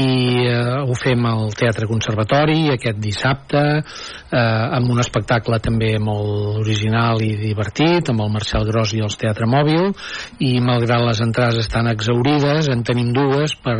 [0.52, 4.36] uh, ho fem al Teatre Conservatori aquest dissabte, uh,
[4.76, 9.48] amb un espectacle també molt original i divertit, amb el Marcel Gros i els Teatre
[9.48, 9.94] Mòbil,
[10.44, 13.78] i malgrat les entrades estan exaurides, en tenim dues per,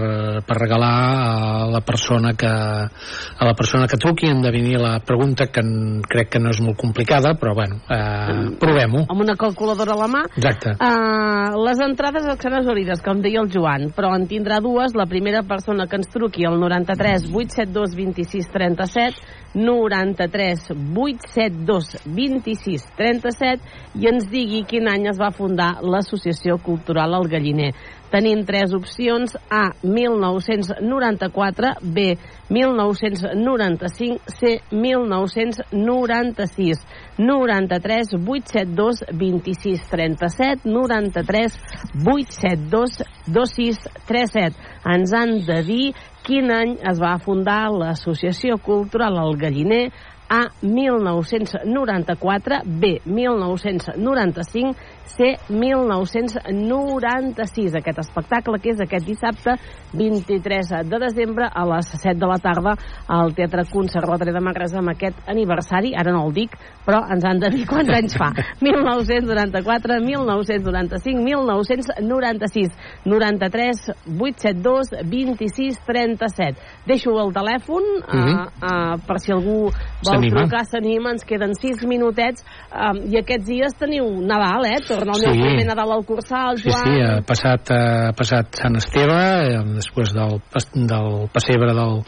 [0.48, 5.64] per regalar a la persona que a la persona que truqui endevinir la pregunta que
[6.08, 9.06] crec que no és molt complicada, però bueno, uh, provem-ho.
[9.12, 10.24] Amb una calculadora a la mà.
[10.38, 10.78] Exacte.
[10.80, 14.94] Uh, les entrades seran exaurides, com deia el Joan, però en tindrà dues.
[14.94, 19.24] La primera persona que ens truqui al 93 872 26 37,
[19.56, 27.30] 93 872 26 37 i ens digui quin any es va fundar l'Associació Cultural El
[27.32, 27.72] Galliner.
[28.16, 29.36] Tenim tres opcions.
[29.52, 32.16] A, 1994, B,
[32.48, 36.80] 1995, C, 1996.
[37.18, 41.60] 93 872 26 37, 93
[42.08, 44.56] 872 26 37.
[44.96, 45.92] Ens han de dir
[46.24, 49.92] quin any es va fundar l'Associació Cultural El Galliner
[50.28, 57.76] A, 1994, B, 1995, C, 1996.
[57.80, 59.54] Aquest espectacle que és aquest dissabte
[59.94, 62.74] 23 de desembre a les 7 de la tarda
[63.08, 66.52] al Teatre Conservatori de Manresa amb aquest aniversari, ara no el dic,
[66.86, 68.32] però ens han de dir quants anys fa.
[68.62, 72.72] 1994, 1995, 1996,
[73.06, 76.58] 93, 872, 26, 37.
[76.88, 78.48] Deixo el telèfon uh, Mhm.
[78.64, 79.70] uh, per si algú
[80.06, 84.80] vol trucar, s'anima, ens queden 6 minutets um, i aquests dies teniu Nadal, eh?
[84.96, 85.28] Torna el Sí.
[85.28, 86.84] meu primer Nadal al Cursal, Sí, Joan.
[86.86, 89.20] sí, ha passat, ha passat Sant Esteve,
[89.54, 90.40] eh, després del,
[90.88, 92.02] del pessebre del,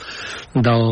[0.56, 0.88] del,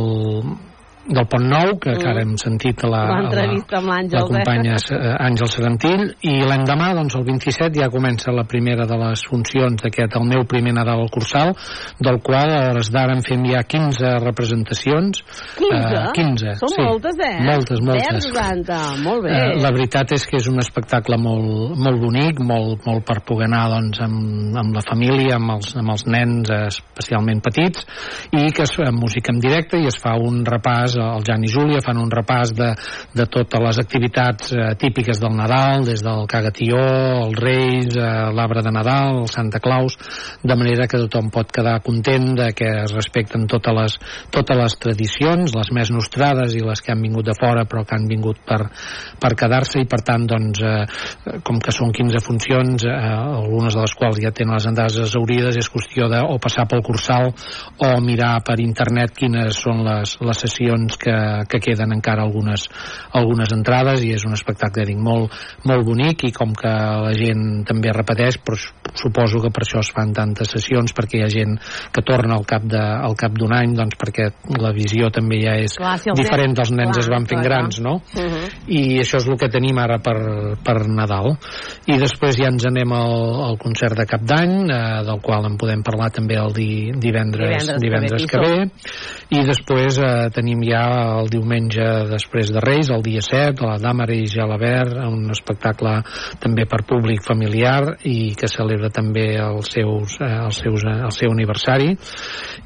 [1.06, 4.32] del Pont Nou, que, que ara hem sentit a la, a la, amb la l'Àngels,
[4.32, 4.98] companya eh?
[4.98, 9.86] eh, Àngel Serantill i l'endemà, doncs el 27 ja comença la primera de les funcions
[9.86, 11.54] d'aquest el meu primer Nadal al Cursal
[12.02, 15.22] del qual a hores d'ara en fem ja 15 representacions
[15.60, 15.76] 15?
[15.76, 16.82] Eh, 15, Són sí.
[16.82, 17.36] moltes, eh?
[17.46, 19.34] moltes, moltes Verge Santa, molt bé.
[19.36, 23.50] Eh, la veritat és que és un espectacle molt, molt bonic, molt, molt per poder
[23.50, 27.86] anar doncs, amb, amb la família, amb els, amb els nens eh, especialment petits,
[28.36, 31.52] i que es fa música en directe i es fa un repàs, el Jan i
[31.52, 32.72] Júlia fan un repàs de,
[33.16, 36.80] de totes les activitats eh, típiques del Nadal, des del cagatió,
[37.26, 39.98] els Reis, eh, l'arbre de Nadal, el Santa Claus,
[40.44, 43.98] de manera que tothom pot quedar content de que es respecten totes les,
[44.34, 47.96] totes les tradicions, les més nostrades i les que han vingut de fora però que
[47.98, 48.62] han vingut per,
[49.22, 50.86] per quedar-se i per tant doncs eh,
[51.46, 55.58] com que són 15 funcions eh, algunes de les quals ja tenen les entrades exaurides
[55.60, 60.44] és qüestió de o passar pel Cursal o mirar per internet quines són les, les
[60.46, 61.16] sessions que,
[61.50, 62.68] que queden encara algunes,
[63.18, 65.34] algunes entrades i és un espectacle dic, molt,
[65.66, 68.60] molt bonic i com que la gent també repeteix però
[68.96, 71.58] suposo que per això es fan tantes sessions perquè hi ha gent
[71.92, 74.30] que torna al cap de, al cap d'un any doncs perquè
[74.62, 77.42] la visió també ja és Clar, si els diferent dels nens clar, es van fent
[77.42, 77.96] clar, grans no?
[78.16, 78.46] Uh -huh.
[78.68, 80.18] i això és el que tenim ara per,
[80.64, 81.36] per Nadal
[81.88, 83.16] i després ja ens anem al,
[83.50, 87.66] al concert de Cap d'Any eh, del qual en podem parlar també el di, divendres,
[87.66, 92.92] Divendres divendres ve, que ve i després eh, tenim ja el diumenge després de Reis,
[92.94, 95.98] el dia 7 a la Dàmara i Gelabert un espectacle
[96.44, 101.14] també per públic familiar i que celebra també els seus, eh, els seus, eh, el
[101.16, 101.92] seu aniversari.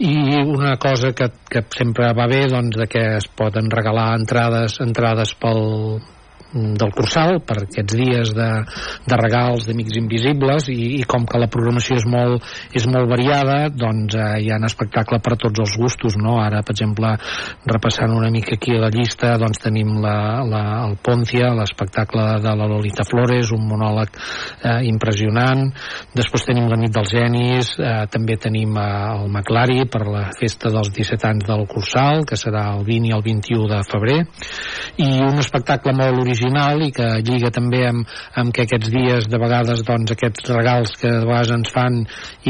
[0.06, 4.80] I una cosa que, que sempre va bé doncs de que es poden regalar entrades
[4.84, 6.00] entrades pel
[6.54, 8.48] del Cursal per aquests dies de,
[9.06, 13.70] de regals d'Amics Invisibles i, i com que la programació és molt, és molt variada
[13.70, 16.40] doncs eh, hi ha un espectacle per a tots els gustos no?
[16.42, 17.12] ara per exemple
[17.70, 22.56] repassant una mica aquí a la llista doncs tenim la, la, el Poncia l'espectacle de
[22.58, 25.68] la Lolita Flores un monòleg eh, impressionant
[26.18, 28.88] després tenim la nit dels genis eh, també tenim eh,
[29.20, 33.16] el Maclari per la festa dels 17 anys del Cursal que serà el 20 i
[33.20, 34.20] el 21 de febrer
[35.06, 39.40] i un espectacle molt original i que lliga també amb, amb que aquests dies de
[39.42, 42.00] vegades doncs aquests regals que de vegades ens fan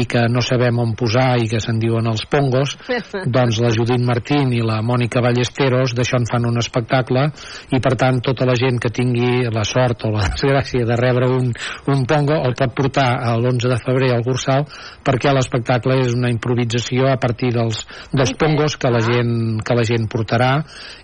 [0.00, 2.76] i que no sabem on posar i que se'n diuen els pongos
[3.36, 7.26] doncs la Judit Martín i la Mònica Ballesteros d'això en fan un espectacle
[7.74, 11.28] i per tant tota la gent que tingui la sort o la desgràcia de rebre
[11.30, 11.50] un,
[11.92, 14.66] un pongo el pot portar a l'11 de febrer al Cursal
[15.04, 19.86] perquè l'espectacle és una improvisació a partir dels, dels pongos que la gent, que la
[19.86, 20.52] gent portarà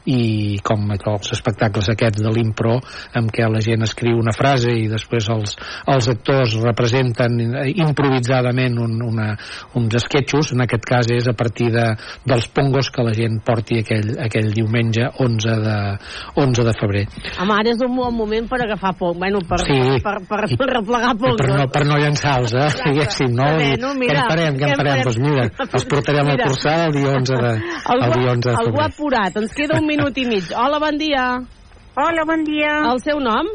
[0.07, 2.76] i com els espectacles aquests de l'impro
[3.17, 5.57] en què la gent escriu una frase i després els,
[5.87, 7.39] els actors representen
[7.77, 9.29] improvisadament un, una,
[9.79, 11.87] uns esquetxos, en aquest cas és a partir de,
[12.27, 15.77] dels pongos que la gent porti aquell, aquell diumenge 11 de,
[16.43, 17.05] 11 de febrer.
[17.41, 19.79] Home, ara és un bon moment per agafar poc, bueno, per, Sí.
[20.05, 21.37] per, per, per replegar poc.
[21.41, 22.69] per no, per no llançar-los, eh?
[22.87, 23.49] Diguéssim, no?
[23.59, 25.03] Bé, no, què mira, en farem, què què en farem?
[25.03, 25.05] farem?
[25.07, 26.47] Doncs mira, els portarem Mira.
[26.49, 28.87] cursar el dia 11 de, el Algú, dia 11 de algú febrer.
[28.93, 30.51] apurat, ens queda un minut i mig.
[30.57, 31.27] Hola, bon dia.
[31.97, 32.73] Hola, bon dia.
[32.93, 33.47] El seu nom?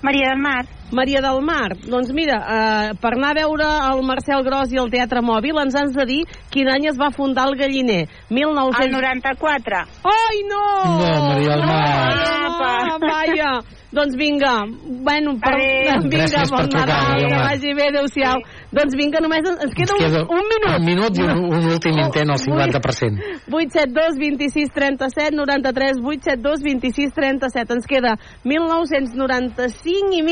[0.00, 0.62] Maria del Mar.
[0.92, 1.76] Maria del Mar.
[1.84, 5.76] Doncs mira, eh, per anar a veure el Marcel Gros i el Teatre Mòbil ens
[5.76, 6.20] has de dir
[6.50, 8.06] quin any es va fundar el Galliner.
[8.30, 8.84] 1900...
[8.84, 9.82] El 94.
[10.04, 10.62] Ai, no!
[10.98, 12.38] No, Maria del Mar.
[12.60, 13.52] Ah, vaja.
[13.88, 14.66] Doncs vinga,
[15.00, 16.02] bueno, per, Adéu.
[16.10, 18.42] vinga, Gràcies bon per trucar, Nadal, que vagi bé, adéu-siau.
[18.76, 20.74] Doncs vinga, només ens, ens queda, Ens queda un, un minut.
[20.74, 23.48] Un minut i un, un últim intent al 50%.
[23.48, 28.12] 872 26 37 93 872 26 37 ens queda
[28.44, 30.22] 1995 i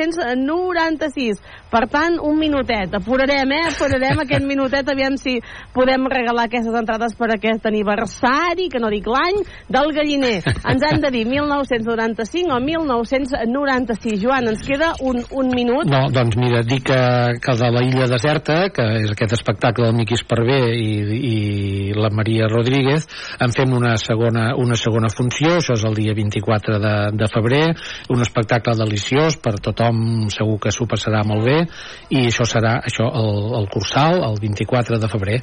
[0.00, 1.40] 1996.
[1.70, 2.94] Per tant, un minutet.
[2.98, 3.62] Apurarem, eh?
[3.70, 5.38] Apurarem aquest minutet, aviam si
[5.74, 10.40] podem regalar aquestes entrades per aquest aniversari, que no dic l'any, del galliner.
[10.70, 14.20] Ens han de dir 1995 o 1996.
[14.24, 15.86] Joan, ens queda un, un minut.
[15.90, 17.00] No, doncs mira, dic que,
[17.42, 20.90] que de la Illa Deserta, que és aquest espectacle del Miqui Esparvé i,
[21.30, 21.36] i
[21.94, 23.06] la Maria Rodríguez,
[23.42, 27.64] en fem una segona, una segona funció, això és el dia 24 de, de febrer,
[28.10, 29.89] un espectacle deliciós per tothom,
[30.32, 31.58] segur que s'ho passarà molt bé,
[32.10, 35.38] i això serà això el, el Cursal, el 24 de febrer.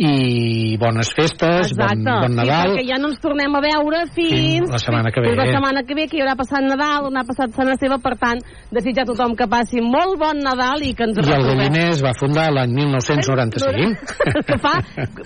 [0.00, 2.76] I bones festes, bon, bon Nadal.
[2.78, 4.30] Sí, ja no ens tornem a veure fins...
[4.30, 5.34] Fins la setmana que ve.
[5.36, 8.14] La setmana que ve, que hi haurà passat Nadal, on ha passat Sant Esteve, per
[8.20, 8.40] tant,
[8.72, 11.60] desitjar a tothom que passi molt bon Nadal i que ens I el retrobem.
[11.60, 14.40] Galliner es va fundar l'any 1995.
[14.48, 14.74] que fa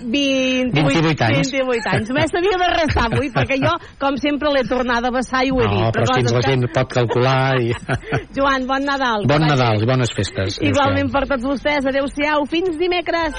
[0.01, 1.53] 28, 28 anys.
[1.55, 2.13] 28 anys.
[2.15, 5.61] Me s'havia de restar avui, perquè jo, com sempre, l'he tornada a vessar i ho
[5.61, 5.83] he dit.
[5.85, 7.71] No, però fins la gent pot calcular i...
[8.35, 9.25] Joan, bon Nadal.
[9.29, 10.59] Bon Nadal i bones festes.
[10.61, 11.85] Igualment per tots vostès.
[11.85, 12.45] Adéu-siau.
[12.49, 13.37] Fins dimecres.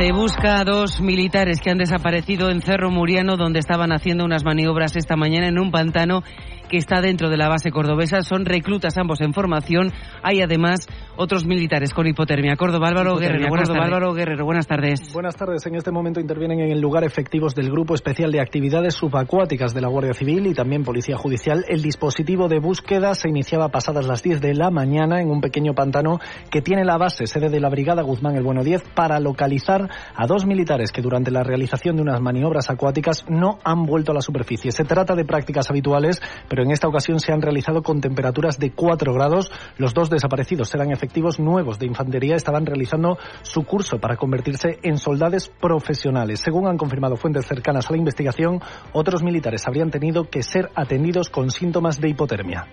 [0.00, 4.44] Se busca a dos militares que han desaparecido en Cerro Muriano, donde estaban haciendo unas
[4.44, 6.22] maniobras esta mañana en un pantano
[6.70, 8.22] que está dentro de la base cordobesa.
[8.22, 9.92] Son reclutas ambos en formación.
[10.22, 12.56] Hay además otros militares con hipotermia.
[12.56, 13.48] Córdoba Álvaro Hipotermia, Guerrero.
[13.48, 13.86] buenas Córdoba.
[13.86, 14.44] Álvaro Guerrero.
[14.44, 15.12] Buenas tardes.
[15.12, 15.66] Buenas tardes.
[15.66, 19.80] En este momento intervienen en el lugar efectivos del Grupo Especial de Actividades Subacuáticas de
[19.80, 21.64] la Guardia Civil y también Policía Judicial.
[21.68, 25.74] El dispositivo de búsqueda se iniciaba pasadas las 10 de la mañana en un pequeño
[25.74, 29.88] pantano que tiene la base, sede de la Brigada Guzmán el Bueno 10, para localizar
[30.14, 34.14] a dos militares que durante la realización de unas maniobras acuáticas no han vuelto a
[34.14, 34.70] la superficie.
[34.70, 38.72] Se trata de prácticas habituales, pero en esta ocasión se han realizado con temperaturas de
[38.72, 39.50] 4 grados.
[39.78, 44.98] Los dos desaparecidos eran efectivos nuevos de infantería, estaban realizando su curso para convertirse en
[44.98, 46.40] soldados profesionales.
[46.40, 48.60] Según han confirmado fuentes cercanas a la investigación,
[48.92, 52.66] otros militares habrían tenido que ser atendidos con síntomas de hipotermia.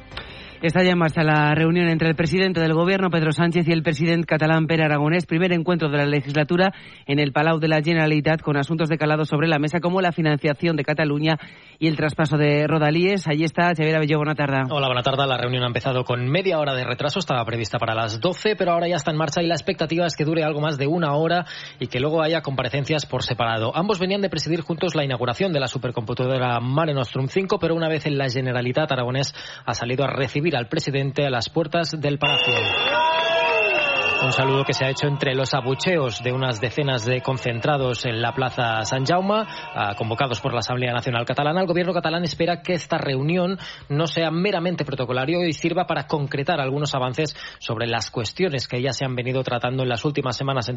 [0.59, 3.83] Está ya en marcha la reunión entre el presidente del gobierno, Pedro Sánchez, y el
[3.83, 5.27] presidente catalán, Pere Aragonés.
[5.27, 6.73] Primer encuentro de la legislatura
[7.05, 10.11] en el Palau de la Generalitat con asuntos de calado sobre la mesa como la
[10.11, 11.37] financiación de Cataluña
[11.77, 13.27] y el traspaso de Rodalíes.
[13.27, 14.17] Allí está Xavier Abelló.
[14.17, 14.63] Buena tarde.
[14.71, 15.27] Hola, buena tarde.
[15.27, 17.19] La reunión ha empezado con media hora de retraso.
[17.19, 20.15] Estaba prevista para las 12, pero ahora ya está en marcha y la expectativa es
[20.15, 21.45] que dure algo más de una hora
[21.79, 23.71] y que luego haya comparecencias por separado.
[23.75, 27.89] Ambos venían de presidir juntos la inauguración de la supercomputadora Mare Nostrum 5, pero una
[27.89, 32.17] vez en la Generalitat, Aragonés ha salido a recibir al presidente a las puertas del
[32.17, 32.53] Palacio.
[34.23, 38.19] Un saludo que se ha hecho entre los abucheos de unas decenas de concentrados en
[38.19, 41.61] la Plaza San Jaume, ah, convocados por la Asamblea Nacional Catalana.
[41.61, 46.59] El gobierno catalán espera que esta reunión no sea meramente protocolario y sirva para concretar
[46.59, 50.67] algunos avances sobre las cuestiones que ya se han venido tratando en las últimas semanas